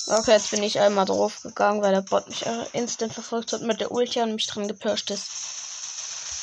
[0.07, 3.81] Okay, jetzt bin ich einmal drauf gegangen, weil der Bot mich instant verfolgt hat mit
[3.81, 5.40] der Ulti und mich dran gepirscht ist.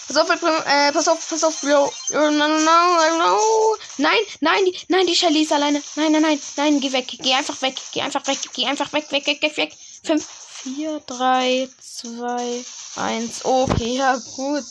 [0.09, 1.93] Pass auf, äh, pass auf, pass auf, Bro.
[2.09, 3.77] No, no, no, no.
[3.99, 5.83] Nein, nein, die, nein, die Shelly ist alleine.
[5.97, 9.13] Nein, nein, nein, nein, geh weg, geh einfach weg, geh einfach weg, geh einfach weg,
[9.13, 9.77] weg, weg, weg, weg.
[10.05, 10.27] 5,
[10.63, 11.69] 4, 3,
[12.01, 12.65] 2,
[12.97, 13.45] 1.
[13.45, 14.65] Okay, ja, gut.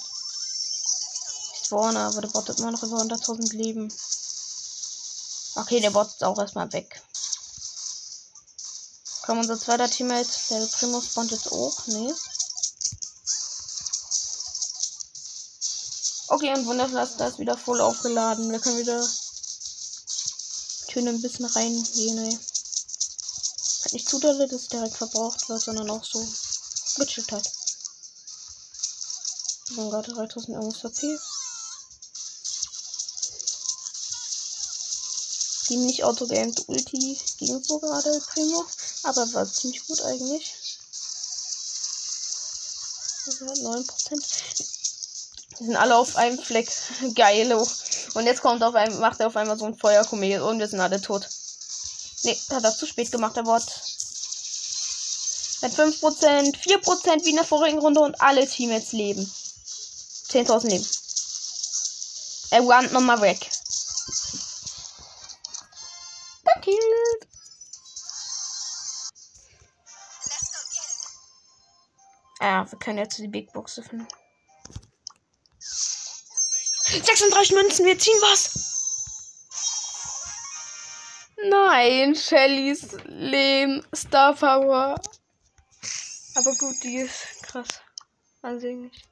[1.53, 3.93] Ich spawne, aber der Bot hat immer noch über 100.000 Leben.
[5.55, 6.99] Okay, der Bot ist auch erstmal weg.
[9.21, 11.85] Komm, unser zweiter Teammate, der Primo spawnt jetzt auch.
[11.87, 12.11] Nee.
[16.37, 18.51] Okay, und Wunderpflaster ist wieder voll aufgeladen.
[18.51, 19.03] Wir können wieder
[20.87, 22.39] Töne ein bisschen reingehen, ey.
[23.93, 26.23] Nicht zu dolle, dass es direkt verbraucht wird, sondern auch so
[26.97, 27.51] gechillt hat.
[29.77, 31.19] Haben gerade 3000 irgendwas HP.
[35.69, 38.63] Die nicht autogamed Ulti ging so gerade Primo,
[39.01, 40.53] aber war ziemlich gut eigentlich.
[43.25, 44.76] Also 9%.
[45.59, 46.69] Die sind alle auf einem Fleck.
[47.15, 47.67] Geilo.
[48.13, 50.79] Und jetzt kommt auf einmal, macht er auf einmal so ein Feuerkomet und wir sind
[50.79, 51.27] alle tot.
[52.23, 53.63] Ne, hat er zu spät gemacht, der Bot.
[55.61, 59.31] Mit 5%, 4% wie in der vorigen Runde und alle Teammates leben.
[60.29, 60.87] 10.000 Leben.
[62.51, 63.49] Er runnt nochmal weg.
[66.67, 67.27] It.
[72.41, 74.07] Ja, wir können jetzt die Big Box öffnen.
[77.07, 78.67] 36 Münzen, wir ziehen was.
[81.49, 84.99] Nein, Shellys Leben, Star Power.
[86.35, 87.67] Aber gut, die ist krass.
[88.41, 89.05] Ansehnlich.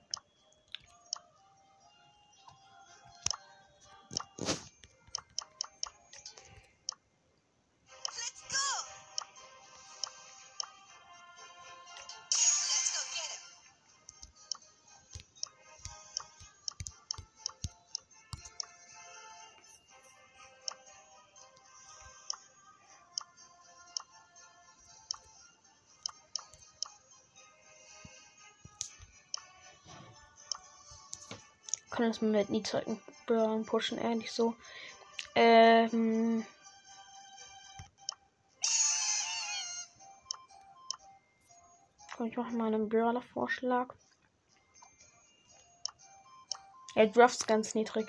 [31.96, 33.02] Kann das mit nie zeigen.
[33.26, 34.54] Burn pushen, eher nicht so.
[35.34, 36.46] Ähm.
[42.18, 43.94] Komm, ich mache mal einen Brawler-Vorschlag.
[46.96, 48.08] Er drafts ganz niedrig.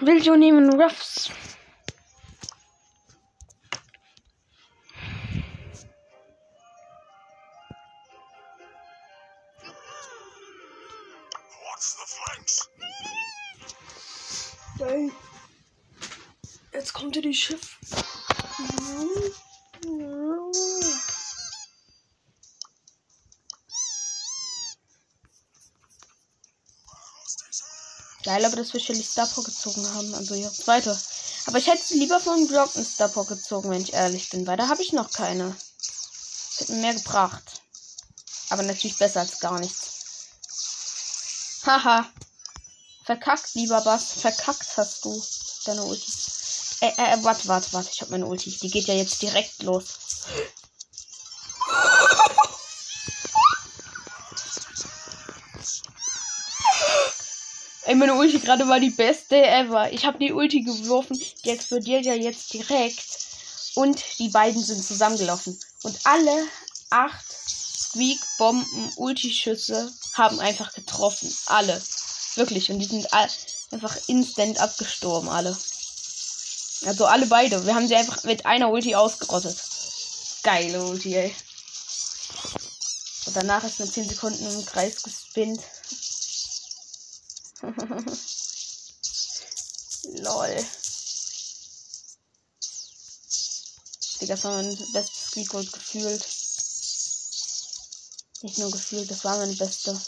[0.00, 1.30] Will nehmen Ruffs.
[17.44, 17.76] Schiff.
[28.24, 30.98] Geil, aber dass wir Shelly Star gezogen haben, also ihre zweite.
[31.44, 34.68] Aber ich hätte lieber von Brock einen Star gezogen, wenn ich ehrlich bin, weil da
[34.68, 35.54] habe ich noch keine.
[35.76, 37.60] Das hätte mir mehr gebracht.
[38.48, 39.90] Aber natürlich besser als gar nichts.
[41.66, 42.10] Haha.
[43.04, 44.12] Verkackt, lieber Bass.
[44.12, 45.22] Verkackt hast du
[45.66, 46.33] deine Ulti.
[46.84, 47.88] Äh, äh, warte, warte, warte.
[47.90, 48.50] Ich hab meine Ulti.
[48.50, 49.84] Die geht ja jetzt direkt los.
[57.84, 59.90] Ey, meine Ulti gerade war die beste ever.
[59.92, 61.18] Ich habe die Ulti geworfen.
[61.44, 63.02] Die explodiert ja jetzt direkt.
[63.76, 65.58] Und die beiden sind zusammengelaufen.
[65.84, 66.46] Und alle
[66.90, 71.34] acht Squeak, Bomben, Ultischüsse haben einfach getroffen.
[71.46, 71.80] Alle.
[72.34, 72.70] Wirklich.
[72.70, 73.10] Und die sind
[73.70, 75.56] einfach instant abgestorben, alle.
[76.86, 77.64] Also alle beide.
[77.64, 79.56] Wir haben sie einfach mit einer Ulti ausgerottet.
[80.42, 81.34] Geile Ulti, ey.
[83.26, 85.60] Und danach ist nur 10 Sekunden im Kreis gespinnt.
[90.20, 90.66] Lol.
[94.20, 96.24] Digga, das war mein bestes Squeakgold gefühlt.
[98.42, 99.98] Nicht nur gefühlt, das war meine beste.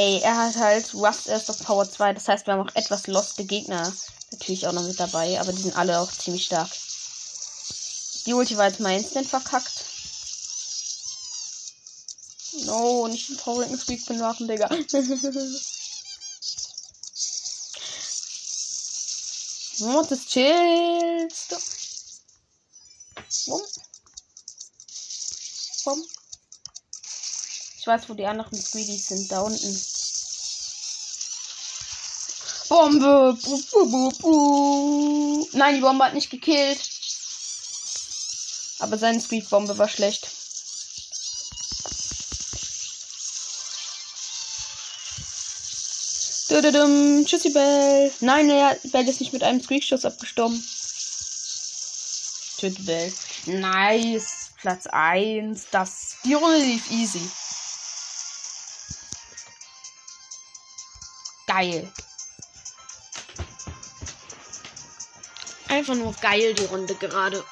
[0.00, 2.14] Ey, er hat halt Rust erst auf Power 2.
[2.14, 3.92] Das heißt, wir haben auch etwas loste Gegner
[4.30, 5.38] natürlich auch noch mit dabei.
[5.38, 6.70] Aber die sind alle auch ziemlich stark.
[8.24, 9.84] Die Ulti war jetzt mal instant verkackt.
[12.64, 14.70] No, nicht den traurigen Squeak bemerken, Digga.
[19.82, 21.56] Oh, das chillst du.
[27.80, 29.32] Ich weiß, wo die anderen Squeedies sind.
[29.32, 29.80] Da unten.
[32.70, 33.36] Bombe.
[33.42, 35.48] Bu, bu, bu.
[35.54, 36.78] Nein, die Bombe hat nicht gekillt.
[38.78, 40.28] Aber seine Squeak-Bombe war schlecht.
[46.48, 47.26] Dududum.
[47.26, 48.12] Tschüssi, Bell.
[48.20, 50.64] Nein, der Bell ist nicht mit einem Squeak-Schuss abgestorben.
[52.56, 53.12] Tschüssi, Bell.
[53.46, 54.50] Nice.
[54.60, 55.66] Platz 1.
[55.72, 56.18] Das.
[56.24, 57.28] Die Runde lief easy.
[61.48, 61.92] Geil.
[65.80, 67.42] einfach nur geil, die Runde gerade.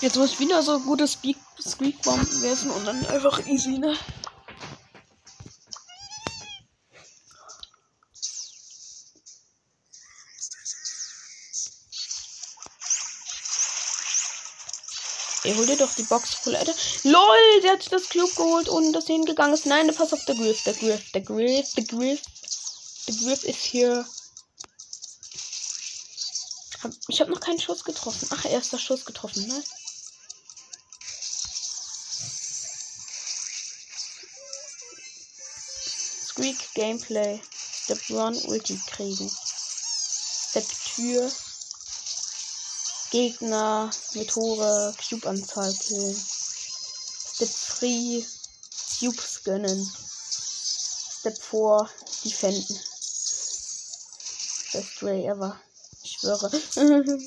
[0.00, 3.96] Jetzt muss ich wieder so gute Squeak-Bomben werfen und dann einfach easy, ne?
[15.44, 16.74] Ihr holt dir doch die Box voll, Alter.
[17.02, 19.66] LOL, der hat sich das Club geholt, und das hingegangen ist.
[19.66, 22.20] Nein, der passt auf der Griff, der Griff, der Griff, der Griff.
[23.08, 24.06] Der Griff ist hier.
[27.08, 28.28] Ich habe noch keinen Schuss getroffen.
[28.30, 29.62] Ach, erster Schuss getroffen, ne?
[36.26, 37.40] Squeak Gameplay.
[37.84, 39.30] Step 1 Ulti kriegen.
[40.50, 41.30] Step Tür.
[43.10, 46.26] Gegner mit hoher Cube-Anzahl killen.
[47.34, 48.26] Step 3
[48.98, 49.92] Cubes gönnen.
[51.20, 51.90] Step 4
[52.24, 52.80] defenden.
[54.72, 55.60] Best way ever.
[56.22, 56.50] Schwöre.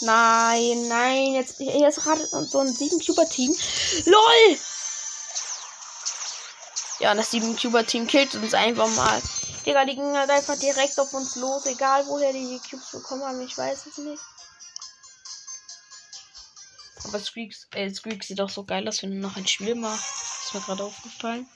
[0.00, 3.54] nein, nein, jetzt, jetzt gerade so ein 7-Cuber-Team.
[4.06, 4.58] LOL!
[6.98, 9.22] Ja, das 7-Cuber-Team killt uns einfach mal.
[9.64, 13.40] Digga, die gingen halt einfach direkt auf uns los, egal woher die Cubes bekommen haben,
[13.40, 14.22] ich weiß es nicht.
[17.04, 20.06] Aber Squeaks, äh, Squeak sieht auch so geil aus, wenn du noch ein Spiel machst.
[20.46, 21.48] Ist mir gerade aufgefallen.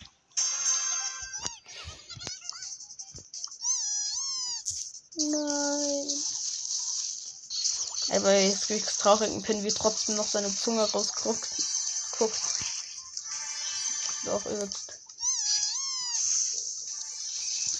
[8.16, 11.50] Aber bei Squeaks traurigen Pin, wie trotzdem noch seine Zunge rausguckt.
[12.18, 12.40] Guckt.
[14.24, 14.94] Doch, übelst.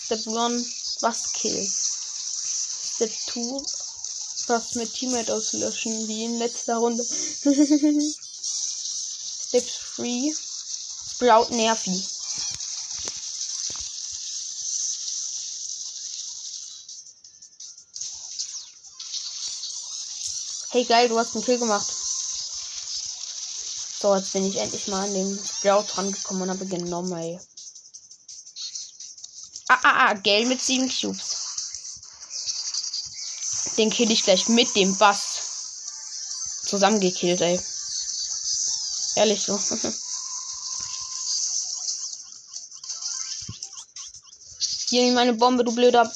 [0.05, 1.67] Step 1, was kill.
[1.67, 3.63] Step 2,
[4.49, 7.03] was mit Teammate auslöschen, wie in letzter Runde.
[9.49, 9.65] Step
[9.97, 10.35] 3,
[11.15, 12.16] Sprout Nervi.
[20.77, 21.91] Hey geil, du hast einen Kill gemacht.
[23.99, 27.41] So, jetzt bin ich endlich mal an den Sprout dran gekommen und habe genommen, ey.
[29.69, 31.37] Ah, ah, ah, Geld mit sieben Cubes.
[33.79, 35.41] Den kill ich gleich mit dem Bass.
[36.67, 37.59] Zusammengekillt, ey.
[39.15, 39.59] Ehrlich so.
[44.91, 46.13] Hier meine Bombe, du blöder.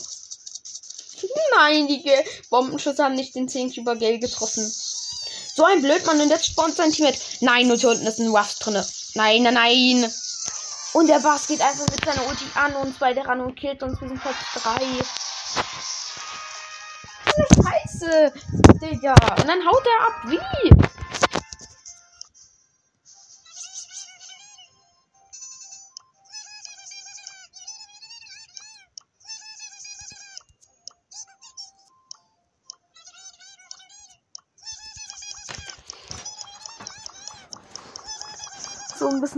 [1.62, 4.64] Nein, die Ge Bombenschüsse haben nicht den 10 Cuber Gale getroffen.
[5.54, 7.20] So ein Blödmann und jetzt spawnt sein Team mit.
[7.40, 8.86] Nein, und hier unten ist ein Ruff drinne.
[9.14, 10.10] Nein, nein, nein.
[10.94, 14.00] Und der Bass geht einfach mit seiner Ulti an uns beide ran und killt uns.
[14.00, 14.80] Wir sind Platz 3.
[17.62, 18.32] Scheiße,
[18.80, 19.12] Digga.
[19.12, 20.14] Und dann haut er ab.
[20.28, 20.89] Wie?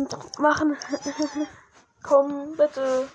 [0.02, 0.76] So bisschen Druck machen.
[2.02, 3.08] Komm, bitte.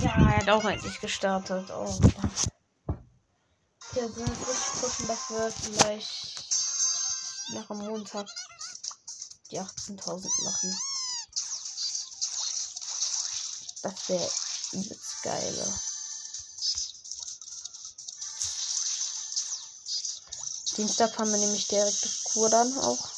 [0.00, 1.70] Ja, er hat auch endlich gestartet.
[1.70, 1.98] Oh.
[3.94, 6.33] Ja, richtig pushen, dass wir vielleicht
[7.54, 8.28] nach dem Montag
[9.50, 10.78] die 18.000 machen.
[13.82, 14.30] Das wäre
[14.72, 15.74] übelst geil.
[20.76, 23.08] Dienstag fahren wir nämlich direkt bis Kur dann auch.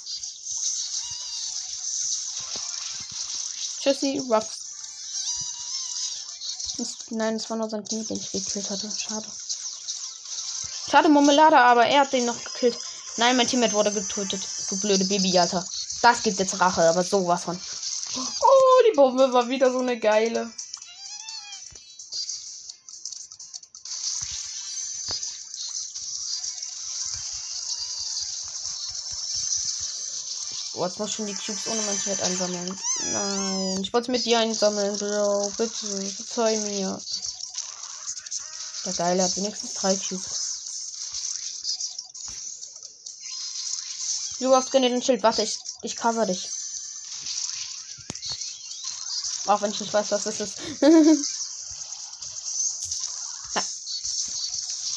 [3.80, 4.66] Tschüssi, Ruffs.
[7.11, 8.91] Nein, es war nur sein Team, den ich gekillt hatte.
[8.91, 9.26] Schade.
[10.91, 12.76] Schade, Marmelade, aber er hat den noch gekillt.
[13.18, 14.46] Nein, mein Teammate wurde getötet.
[14.68, 15.66] Du blöde Baby, Alter.
[16.02, 17.58] Das gibt jetzt Rache, aber sowas von.
[18.16, 20.50] Oh, die Bombe war wieder so eine geile.
[30.74, 32.80] Oh, jetzt muss schon die Cubes ohne mein Teammate einsammeln.
[33.12, 35.50] Nein, ich wollte mit dir einsammeln, Bro.
[35.56, 37.00] Bitte, verzeih mir.
[38.84, 40.45] Der Geile hat wenigstens drei Cubes.
[44.41, 45.22] Du hast gerne den Schild.
[45.22, 46.49] Warte, ich, ich cover dich.
[49.47, 50.59] Auch wenn ich nicht weiß, was das ist.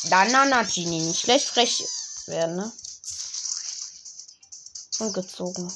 [0.09, 1.01] Na, na, na, Genie.
[1.01, 1.83] Nicht schlecht frech
[2.25, 2.71] werden, ne?
[4.99, 5.71] Ungezogen.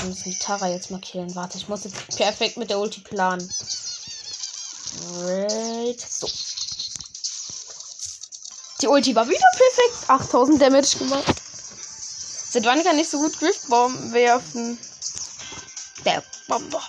[0.00, 1.34] Wir müssen Tara jetzt mal killen.
[1.36, 3.48] Warte, ich muss jetzt perfekt mit der Ulti planen.
[5.18, 6.00] Right.
[6.00, 6.26] So.
[8.82, 10.10] Die Ulti war wieder perfekt.
[10.10, 11.24] 8000 Damage gemacht.
[12.50, 14.76] Seit wann kann ich so gut Griffbomben werfen?
[16.04, 16.82] Der Bomber.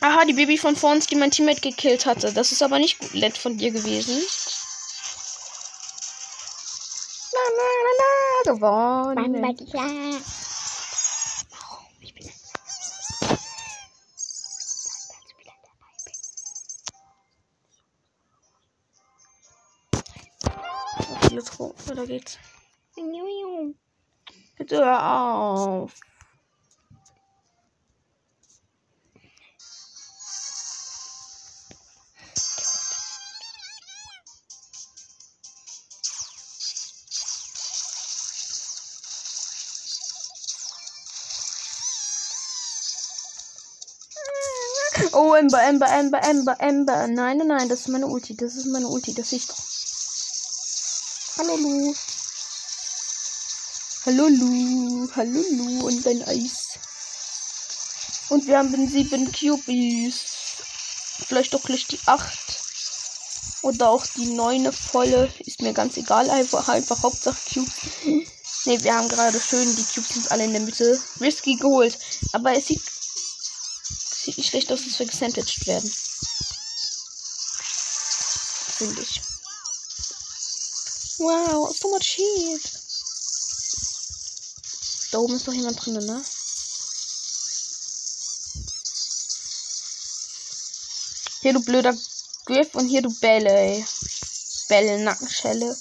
[0.00, 2.32] Aha, die Baby von vor uns, die mein Teammate gekillt hatte.
[2.32, 4.22] Das ist aber nicht nett von dir gewesen.
[7.32, 9.44] Na, na, na, na, gewonnen.
[9.44, 10.20] Okay,
[21.32, 21.74] let's go.
[21.86, 22.38] Weiter geht's.
[24.56, 25.94] Bitte hör auf.
[45.14, 47.06] Oh, Ember, Ember, Ember, Ember, Ember.
[47.06, 48.36] Nein, nein, nein, das ist meine Ulti.
[48.36, 49.12] Das ist meine Ulti.
[49.14, 49.71] Das ich doch.
[51.42, 51.92] Hallo, Lu.
[54.06, 55.10] Hallo, Lu.
[55.16, 55.86] Hallo, Lu.
[55.88, 56.78] Und dein Eis.
[58.28, 60.14] Und wir haben sieben Cubies.
[61.26, 62.60] Vielleicht doch gleich die acht.
[63.62, 65.34] Oder auch die neune volle.
[65.40, 66.30] Ist mir ganz egal.
[66.30, 67.72] Einfach, einfach Hauptsache Cubes.
[68.64, 71.02] Ne, wir haben gerade schön die Cubes sind alle in der Mitte.
[71.20, 71.98] Risky geholt.
[72.32, 72.82] Aber es sieht
[74.22, 75.92] Sieht nicht schlecht aus, dass wir gesandwiched werden.
[78.78, 79.31] Finde ich.
[81.22, 82.60] Wow, so much heat.
[85.12, 86.24] Da oben ist doch jemand drin, ne?
[91.42, 91.96] Hier, du blöder
[92.46, 93.86] Griff und hier, du Bälle, ey.
[94.68, 95.76] Bälle, Nackenschelle.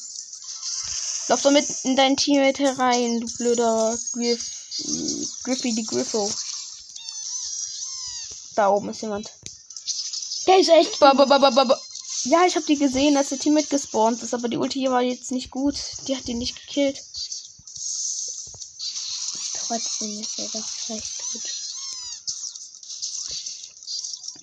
[1.27, 4.45] Lauf doch mit in dein Teammate herein, du blöder Griff.
[5.43, 6.31] Griffy die Griffo.
[8.55, 9.31] Da oben ist jemand.
[10.45, 10.99] Der ist echt.
[10.99, 11.81] Ba, ba, ba, ba, ba.
[12.23, 15.31] Ja, ich habe die gesehen, als der Teammate gespawnt ist, aber die Ulti war jetzt
[15.31, 15.75] nicht gut.
[16.07, 17.03] Die hat ihn nicht gekillt.
[19.53, 21.41] Trotzdem ist er doch recht gut.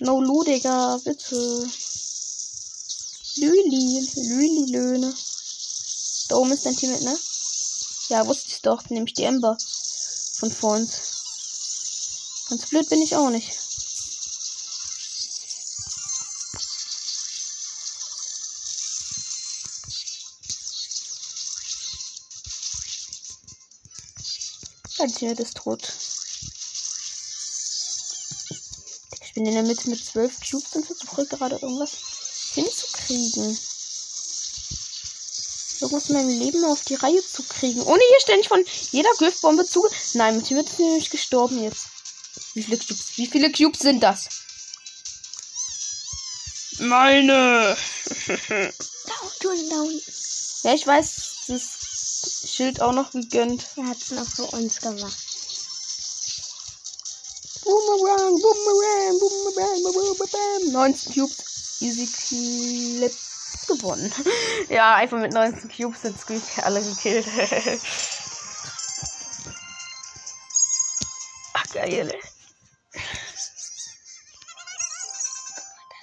[0.00, 1.70] No Lu, Digga, bitte.
[3.36, 5.14] Lüli, Lüli, Löhne.
[6.28, 7.18] Da oben ist dein Teammate, ne?
[8.08, 8.88] Ja, wusste ich doch.
[8.90, 9.56] Nämlich die Ember.
[10.38, 11.00] Von vor uns.
[12.48, 13.57] Ganz blöd bin ich auch nicht.
[25.14, 25.92] Teammate ist tot.
[29.22, 31.92] Ich bin in der Mitte mit zwölf Cubes und versuche gerade irgendwas
[32.54, 33.58] hinzukriegen.
[35.80, 37.82] Irgendwas in meinem Leben auf die Reihe zu kriegen.
[37.82, 39.86] Ohne hier ständig von jeder Griffbombe zu.
[40.14, 41.86] Nein, mein Teammate ist nämlich gestorben jetzt.
[42.54, 43.16] Wie viele Cubes?
[43.16, 44.28] Wie viele Cubes sind das?
[46.78, 47.76] Meine.
[48.28, 50.02] Unten, da unten.
[50.62, 51.87] Ja, ich weiß, das
[52.58, 53.64] Schild auch noch gegönnt.
[53.76, 55.16] Er hat es noch für uns gemacht.
[57.64, 60.72] Boomerang, Boomerang, Boomerang, Boomerang.
[60.72, 61.78] 19 Cubes.
[61.80, 62.06] Easy
[62.98, 63.12] Clip
[63.68, 64.12] gewonnen.
[64.70, 67.28] Ja, einfach mit 19 Cubes sind Squeak alle gekillt.
[71.54, 72.12] Ach, geil.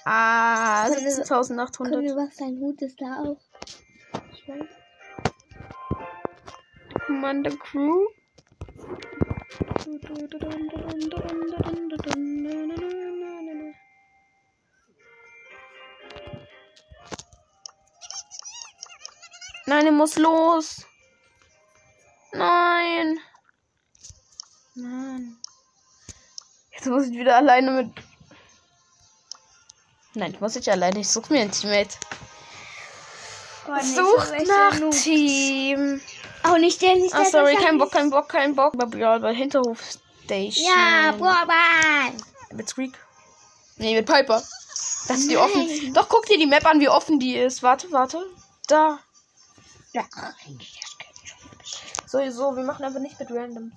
[0.06, 1.68] Ah, Können wir- 17.800.
[1.68, 3.40] Guck, was sein Hut ist da auch.
[4.32, 4.75] Ich weiß.
[7.16, 8.08] Commander Crew.
[19.64, 20.86] Nein, er muss los.
[22.32, 23.18] Nein.
[24.74, 25.38] Mann.
[26.72, 27.92] Jetzt muss ich wieder alleine mit.
[30.12, 31.00] Nein, ich muss nicht alleine.
[31.00, 31.96] Ich suche mir ein Teammate.
[33.82, 36.02] Sucht nach Team.
[36.46, 37.20] Auch nicht der, nicht der.
[37.20, 38.74] Ah, sorry, kein Bock, kein Bock, kein Bock.
[38.80, 39.80] Aber ja, bei Hinterhof
[40.24, 40.66] Station.
[40.66, 42.22] Ja, Boban.
[42.52, 42.98] Mit Squeak.
[43.76, 44.42] Nee, mit Piper.
[45.08, 45.94] Das ist die offen.
[45.94, 47.62] Doch, guck dir die Map an, wie offen die ist.
[47.62, 48.24] Warte, warte.
[48.66, 48.98] Da.
[49.92, 50.04] Ja.
[52.06, 53.72] So, so, wir machen aber nicht mit Randoms.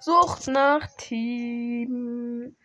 [0.00, 2.56] Sucht nach Team.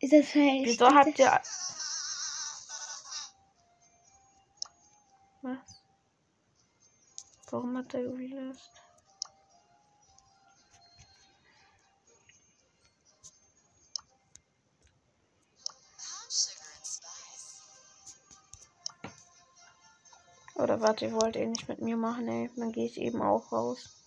[0.00, 0.64] Ist das halt.
[0.64, 1.40] Wieso habt ihr.
[5.42, 5.82] Was?
[7.50, 8.70] Warum hat er gelöst?
[20.54, 22.50] Oder warte, ihr wollt eh nicht mit mir machen, ey.
[22.56, 23.99] Dann gehe ich eben auch raus.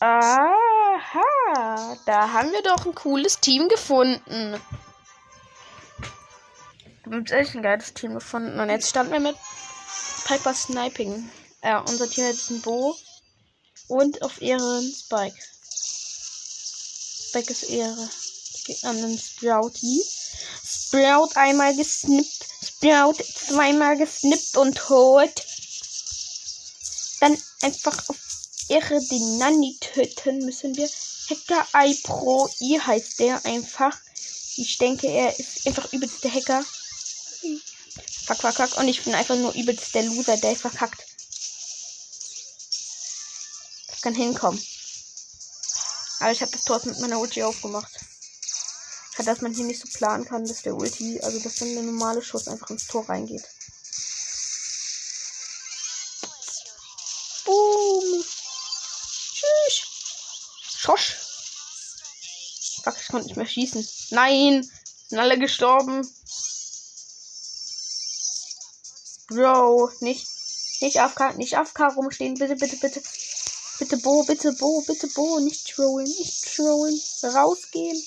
[0.00, 1.96] Aha!
[2.06, 4.60] Da haben wir doch ein cooles Team gefunden.
[7.04, 8.60] Wir haben echt ein geiles Team gefunden.
[8.60, 9.36] Und jetzt standen wir mit
[10.24, 11.28] Piper Sniping.
[11.64, 12.96] Ja, unser Team hat jetzt ein Bo
[13.88, 15.36] und auf Ehren Spike.
[17.28, 18.08] Spike ist Ehre.
[18.66, 20.04] Geht an den Sprouty.
[20.64, 22.46] Sprout einmal gesnippt.
[22.62, 25.44] Sprout zweimal gesnippt und tot.
[27.20, 28.27] Dann einfach auf
[28.68, 30.88] Ehre den Nanny töten müssen wir.
[31.30, 33.96] Hacker Eye Pro I heißt der einfach.
[34.56, 36.64] Ich denke, er ist einfach übelst der Hacker.
[38.26, 38.78] Fuck, fuck, fuck.
[38.78, 41.04] Und ich bin einfach nur übelst der Loser, der verkackt.
[43.94, 44.62] Ich kann hinkommen.
[46.20, 47.92] Aber ich habe das Tor mit meiner Ulti aufgemacht.
[49.24, 52.22] Dass man hier nicht so planen kann, dass der Ulti, also dass dann der normale
[52.22, 53.42] Schuss einfach ins Tor reingeht.
[60.88, 61.16] Schosch.
[62.82, 63.86] Fuck, ich konnte nicht mehr schießen.
[64.12, 64.66] Nein.
[65.08, 66.00] Sind alle gestorben.
[69.28, 70.26] Bro, nicht,
[70.80, 72.36] nicht AFK, nicht AFK rumstehen.
[72.36, 73.02] Bitte, bitte, bitte.
[73.78, 75.40] Bitte Bo, bitte Bo, bitte Bo.
[75.40, 76.98] Nicht trollen, nicht trollen.
[77.22, 78.02] Rausgehen.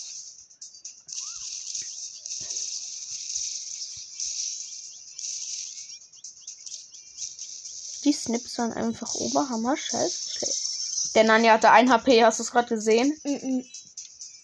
[8.05, 9.77] Die Snips waren einfach Oberhammer.
[9.77, 10.70] Scheiße.
[11.15, 13.19] Der Nani hatte 1 HP, hast du es gerade gesehen?
[13.23, 13.65] Mhm.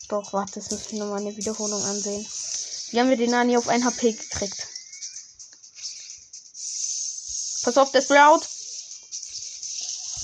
[0.09, 2.25] Doch, warte, das müssen wir nochmal eine Wiederholung ansehen.
[2.91, 4.67] Wie haben wir den Nani auf 1 HP gekriegt?
[7.63, 8.41] Pass auf, der Sprout.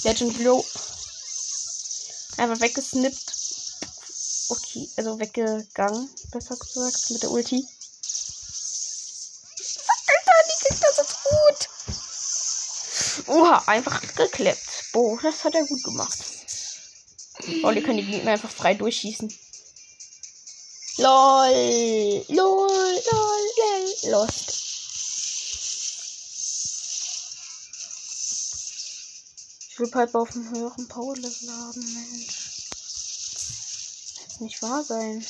[0.03, 0.65] Legend Blow.
[2.37, 3.33] Einfach weggesnippt.
[4.49, 7.65] Okay, also weggegangen, besser gesagt, mit der Ulti.
[10.07, 11.69] Alter, die Gegner sind gut.
[13.27, 14.83] Oha, einfach geklappt.
[14.91, 16.32] Boah, das hat er gut gemacht.
[17.63, 19.33] Oh, die können die Gegner einfach frei durchschießen.
[20.97, 22.25] LOL.
[22.27, 22.67] LOL.
[22.67, 23.43] LOL.
[24.01, 24.11] LOL.
[24.11, 24.63] Lost.
[29.69, 32.69] Ich will Piper auf einem höheren Power-Level haben, Mensch.
[34.27, 35.25] Das nicht wahr sein.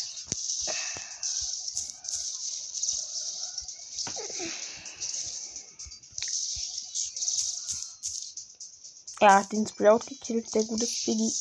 [9.21, 11.31] Hat den Sprout gekillt, der gute Spiggy.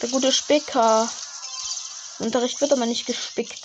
[0.00, 1.08] Der gute Spicker.
[2.18, 3.64] Im Unterricht wird aber nicht gespickt.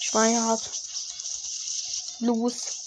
[0.00, 0.62] Schweinhart.
[2.20, 2.80] Los.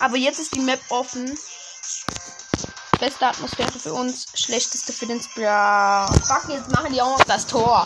[0.00, 1.38] Aber jetzt ist die Map offen.
[2.98, 6.12] Beste Atmosphäre für uns, schlechteste für den Sprout.
[6.26, 7.84] Fuck, jetzt machen die auch noch das Tor.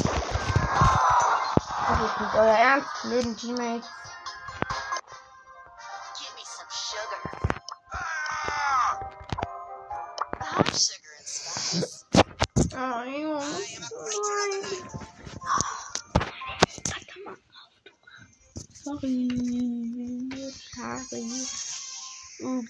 [1.89, 3.89] Das ist nicht euer Ernst, blöden Teammates.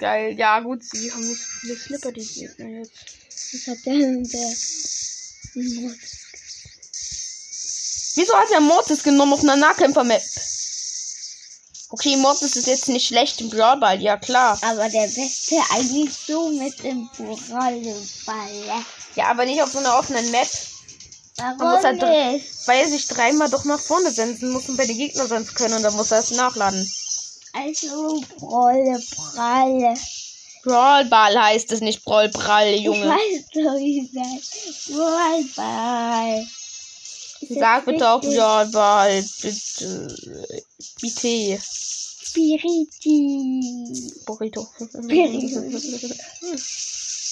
[0.05, 0.39] Geil.
[0.39, 2.93] Ja, gut, sie haben nicht so viele Slipper, die Gegner jetzt.
[3.53, 4.51] Das hat der, der
[5.55, 5.97] Mod.
[8.17, 10.23] Wieso hat er Mortis genommen auf einer Nahkämpfer-Map?
[11.89, 14.59] Okay, Mortis ist jetzt nicht schlecht im Brawlball, ja klar.
[14.63, 18.85] Aber der Beste eigentlich so mit dem Rollball.
[19.15, 20.49] Ja, aber nicht auf so einer offenen Map.
[21.37, 22.67] Warum muss halt nicht?
[22.67, 25.75] Weil er sich dreimal doch nach vorne senden muss und bei den Gegnern sonst können
[25.75, 26.89] und dann muss er es nachladen.
[27.55, 29.95] Also Rolle, Pralle.
[30.65, 32.03] Brawlball heißt es nicht
[32.75, 33.07] Ich Junge.
[33.07, 34.11] weiß doch, wie
[34.93, 36.47] Rollball.
[37.41, 38.21] Ist das Sag bitte auch?
[38.21, 40.17] Brawlball, bitte.
[41.01, 41.61] Bitte.
[42.25, 43.15] Spiriti.
[44.27, 44.67] Burrito.
[44.79, 45.61] Burrito.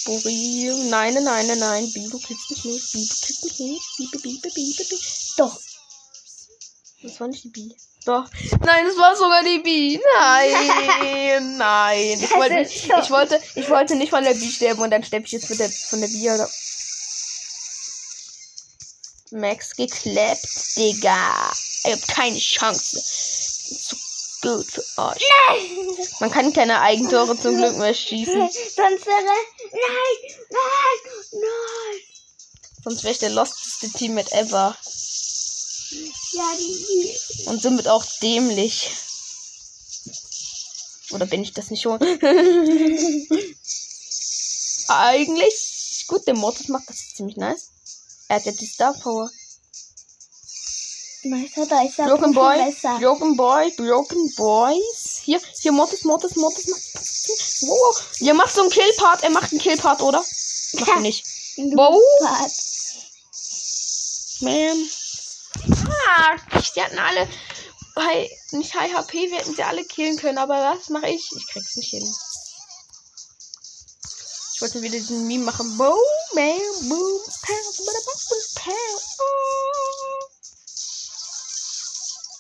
[0.05, 0.77] Burrito.
[0.91, 1.93] Nein, nein, nein, nein, nein.
[1.93, 2.93] Bi, du kriegst mich nicht.
[2.93, 3.83] Bi, du kriegst mich nicht.
[3.99, 4.97] Bi, bi, bi, bi, bi, bi, bi.
[5.39, 5.59] Doch.
[7.03, 7.75] Das war nicht die Bi.
[8.05, 8.25] Doch.
[8.65, 10.01] Nein, das war sogar die Bi.
[10.19, 12.21] Nein, nein.
[12.21, 15.33] Ich wollte, ich wollte, ich wollte nicht von der Bi sterben und dann sterbe ich
[15.33, 16.31] jetzt mit der, von der Bi.
[16.31, 16.49] Oder?
[19.31, 21.53] Max geklappt, Digga.
[21.85, 23.03] Ich hab keine Chance.
[23.89, 23.97] Zu
[24.43, 25.23] gut für euch.
[26.21, 28.35] Man kann keine Eigentore zum Glück mehr schießen.
[28.51, 29.25] Sonst wäre.
[29.25, 32.01] Nein, nein, nein.
[32.85, 34.77] Sonst wäre ich der losteste Teammate ever.
[36.33, 37.15] Ja, die.
[37.47, 38.91] Und somit auch dämlich.
[41.11, 42.01] Oder bin ich das nicht schon?
[44.89, 46.05] Eigentlich.
[46.09, 47.69] Gut, der Mortis macht das ziemlich nice.
[48.29, 49.31] Er hat jetzt die Star Power.
[51.25, 52.99] Meister, da ist er Broken Boy, besser.
[52.99, 55.21] Broken Boy, Broken Boys.
[55.23, 56.67] Hier, hier, Mortis, Mortis, Mortis.
[56.67, 56.83] Macht,
[57.63, 58.05] wow.
[58.21, 59.23] Ihr macht so einen Killpart.
[59.23, 60.25] Er macht einen Killpart, oder?
[60.73, 61.25] Macht er nicht.
[61.57, 62.01] Wow.
[64.41, 65.02] Ma'am.
[66.09, 66.37] Ah,
[66.75, 67.29] die hatten alle.
[67.95, 71.29] Bei nicht High HP, wir hätten sie alle killen können, aber was mache ich?
[71.37, 72.15] Ich krieg's nicht hin.
[74.55, 75.77] Ich wollte wieder diesen Meme machen.
[75.77, 75.99] Boom,
[76.35, 77.89] bam, boom, pow,
[78.55, 78.73] pow.
[79.19, 80.23] Oh.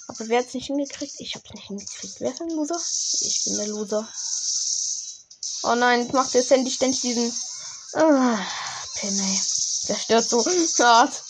[0.08, 1.14] Aber wer hat's nicht hingekriegt?
[1.18, 2.20] Ich hab's nicht hingekriegt.
[2.20, 2.80] Wer ist ein Loser?
[3.20, 4.08] Ich bin der Loser.
[5.64, 7.32] Oh nein, jetzt macht der Sandy ständig diesen.
[7.94, 8.38] Ah,
[8.94, 9.40] Penny.
[9.88, 10.44] Der stört so
[10.84, 11.24] hart.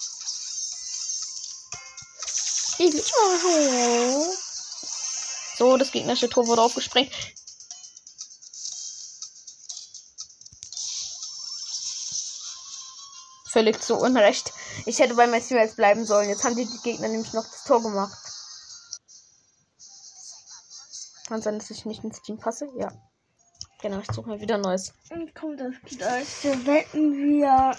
[5.56, 7.12] So, das gegnerische Tor wurde aufgesprengt.
[13.46, 14.52] Völlig zu Unrecht.
[14.86, 16.30] Ich hätte bei Messi jetzt bleiben sollen.
[16.30, 18.18] Jetzt haben die, Gegner nämlich noch das Tor gemacht.
[21.26, 22.66] Kann sein, dass ich nicht ins Team passe.
[22.76, 22.90] Ja.
[23.82, 24.94] Genau, ich suche mal wieder Neues.
[25.10, 26.66] Und kommt das gleiche.
[26.66, 27.76] Wetten wir.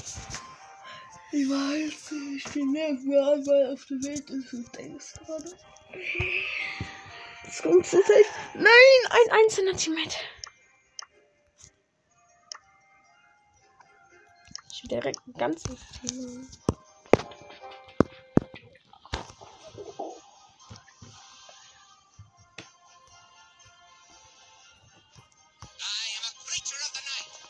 [1.35, 5.57] Ich weiß ich bin mehr weil auf der Welt ist und denkst gerade.
[7.43, 8.25] Das kommt so safe.
[8.53, 8.67] Nein,
[9.09, 10.15] ein einzelner Teammate.
[14.71, 16.47] Ich will direkt ein ganzes Team.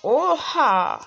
[0.04, 1.06] Oha.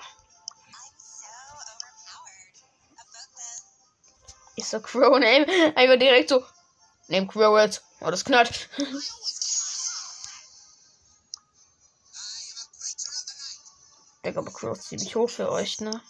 [4.57, 5.45] Ist so Crow Name.
[5.75, 6.43] Einfach direkt so.
[7.07, 7.83] Name Crow jetzt.
[8.01, 8.69] Oh, das knallt.
[14.25, 16.01] Digga, aber Crow ist ziemlich hoch für euch, ne?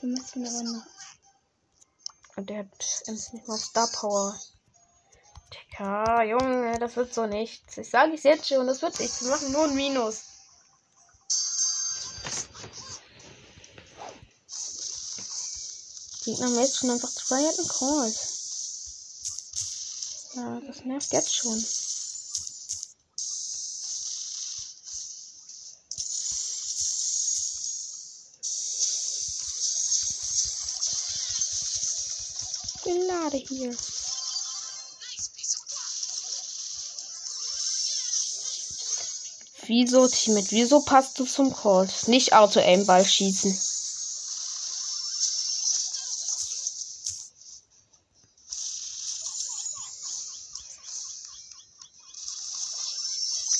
[0.00, 0.86] Wir müssen aber noch.
[2.36, 2.66] Und der hat
[3.06, 4.38] endlich nicht mal Star Power.
[5.54, 7.78] Digga, Junge, das wird so nichts.
[7.78, 9.22] Ich sage es jetzt schon, das wird nichts.
[9.22, 10.33] Wir machen nur ein Minus.
[16.24, 18.16] Gegner haben jetzt schon einfach zwei Hidden Calls.
[20.34, 21.58] Ja, das nervt jetzt schon.
[32.86, 33.76] Ich lade hier.
[39.66, 40.50] Wieso, Teammate?
[40.50, 41.88] Wieso passt du zum Call?
[42.06, 43.73] Nicht Auto-Aim-Ball schießen.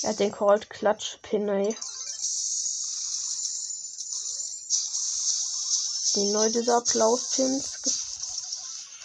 [0.05, 1.75] Er hat den Cold Clutch Pin, ey.
[6.15, 7.65] Die neu dieser Applaus-Pins.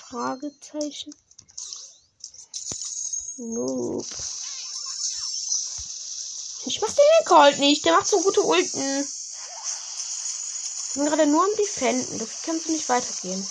[0.10, 1.16] Fragezeichen.
[3.38, 4.06] Noob.
[6.66, 7.86] Ich mach den Cold nicht.
[7.86, 9.10] Der macht so gute Ulten.
[10.88, 12.20] Ich bin gerade nur am Defenden.
[12.20, 13.50] Das kann so nicht weitergehen.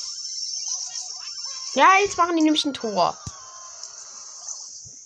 [1.72, 3.16] Ja, jetzt machen die nämlich ein Tor.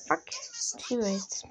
[0.09, 0.24] Fuck.
[0.88, 1.45] Teammates.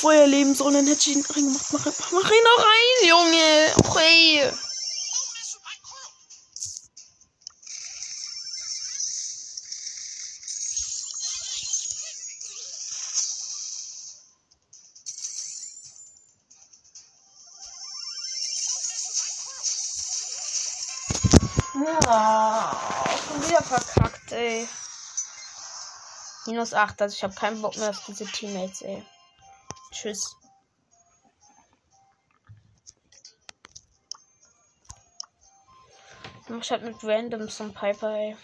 [0.00, 1.72] Vorher leben sollen, dann hätte ich ihn reingemacht.
[1.72, 3.74] Mach, mach, ihn noch rein, Junge.
[3.78, 3.98] Och.
[22.04, 22.76] Ja,
[23.40, 24.68] wieder verkackt, ey.
[26.46, 29.04] Minus 8, also ich habe keinen Bock mehr auf diese Teammates, ey.
[30.00, 30.36] Tschüss.
[36.60, 38.36] Ich hab mit Random zum Piper, ey.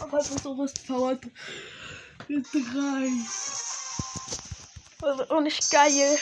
[0.00, 1.22] Aber einfach so was dauert.
[2.26, 3.10] Mit drei.
[5.02, 6.18] Also auch nicht geil.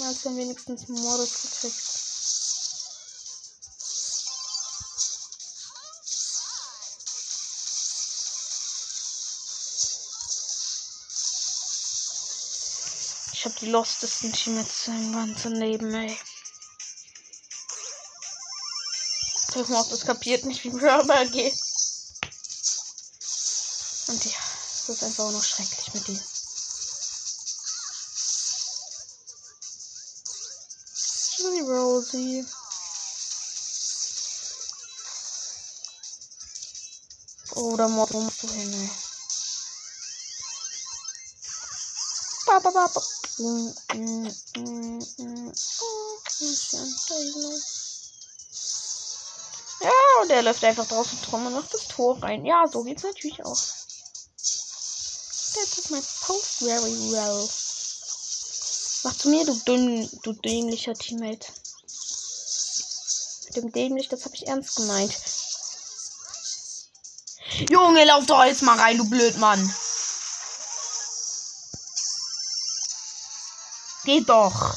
[0.00, 1.91] Mal als wir wenigstens Modus gekriegt.
[13.62, 16.18] die lostesten Teammates im ganzen Leben, ey.
[19.54, 21.54] Sag mal, ob das kapiert nicht, wie Brawler geht.
[24.08, 24.38] Und ja,
[24.74, 26.20] es ist einfach nur schrecklich mit ihm.
[31.38, 32.46] Johnny Rosie.
[37.54, 38.90] Oder Mord, wo musst du hin, ey?
[42.46, 43.21] Ba, ba, ba, ba.
[43.38, 45.52] Mm, mm, mm, mm.
[45.80, 46.02] Oh.
[49.82, 49.90] Ja,
[50.22, 52.44] und er läuft einfach draußen drum und macht das Tor rein.
[52.44, 53.58] Ja, so geht's natürlich auch.
[55.54, 57.48] That is my post very well.
[59.04, 61.46] Mach zu mir, du dünn, du dämlicher Teammate.
[63.46, 65.14] Mit dem dämlich, das habe ich ernst gemeint.
[67.70, 69.74] Junge, lauf doch jetzt mal rein, du Blödmann.
[74.04, 74.74] Geht doch.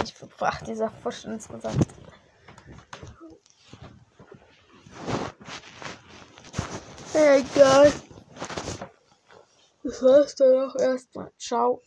[0.00, 1.86] Nicht gebracht, dieser Fusch insgesamt.
[7.14, 7.92] Egal.
[9.82, 11.32] Das war's dann auch erstmal.
[11.36, 11.82] Ciao.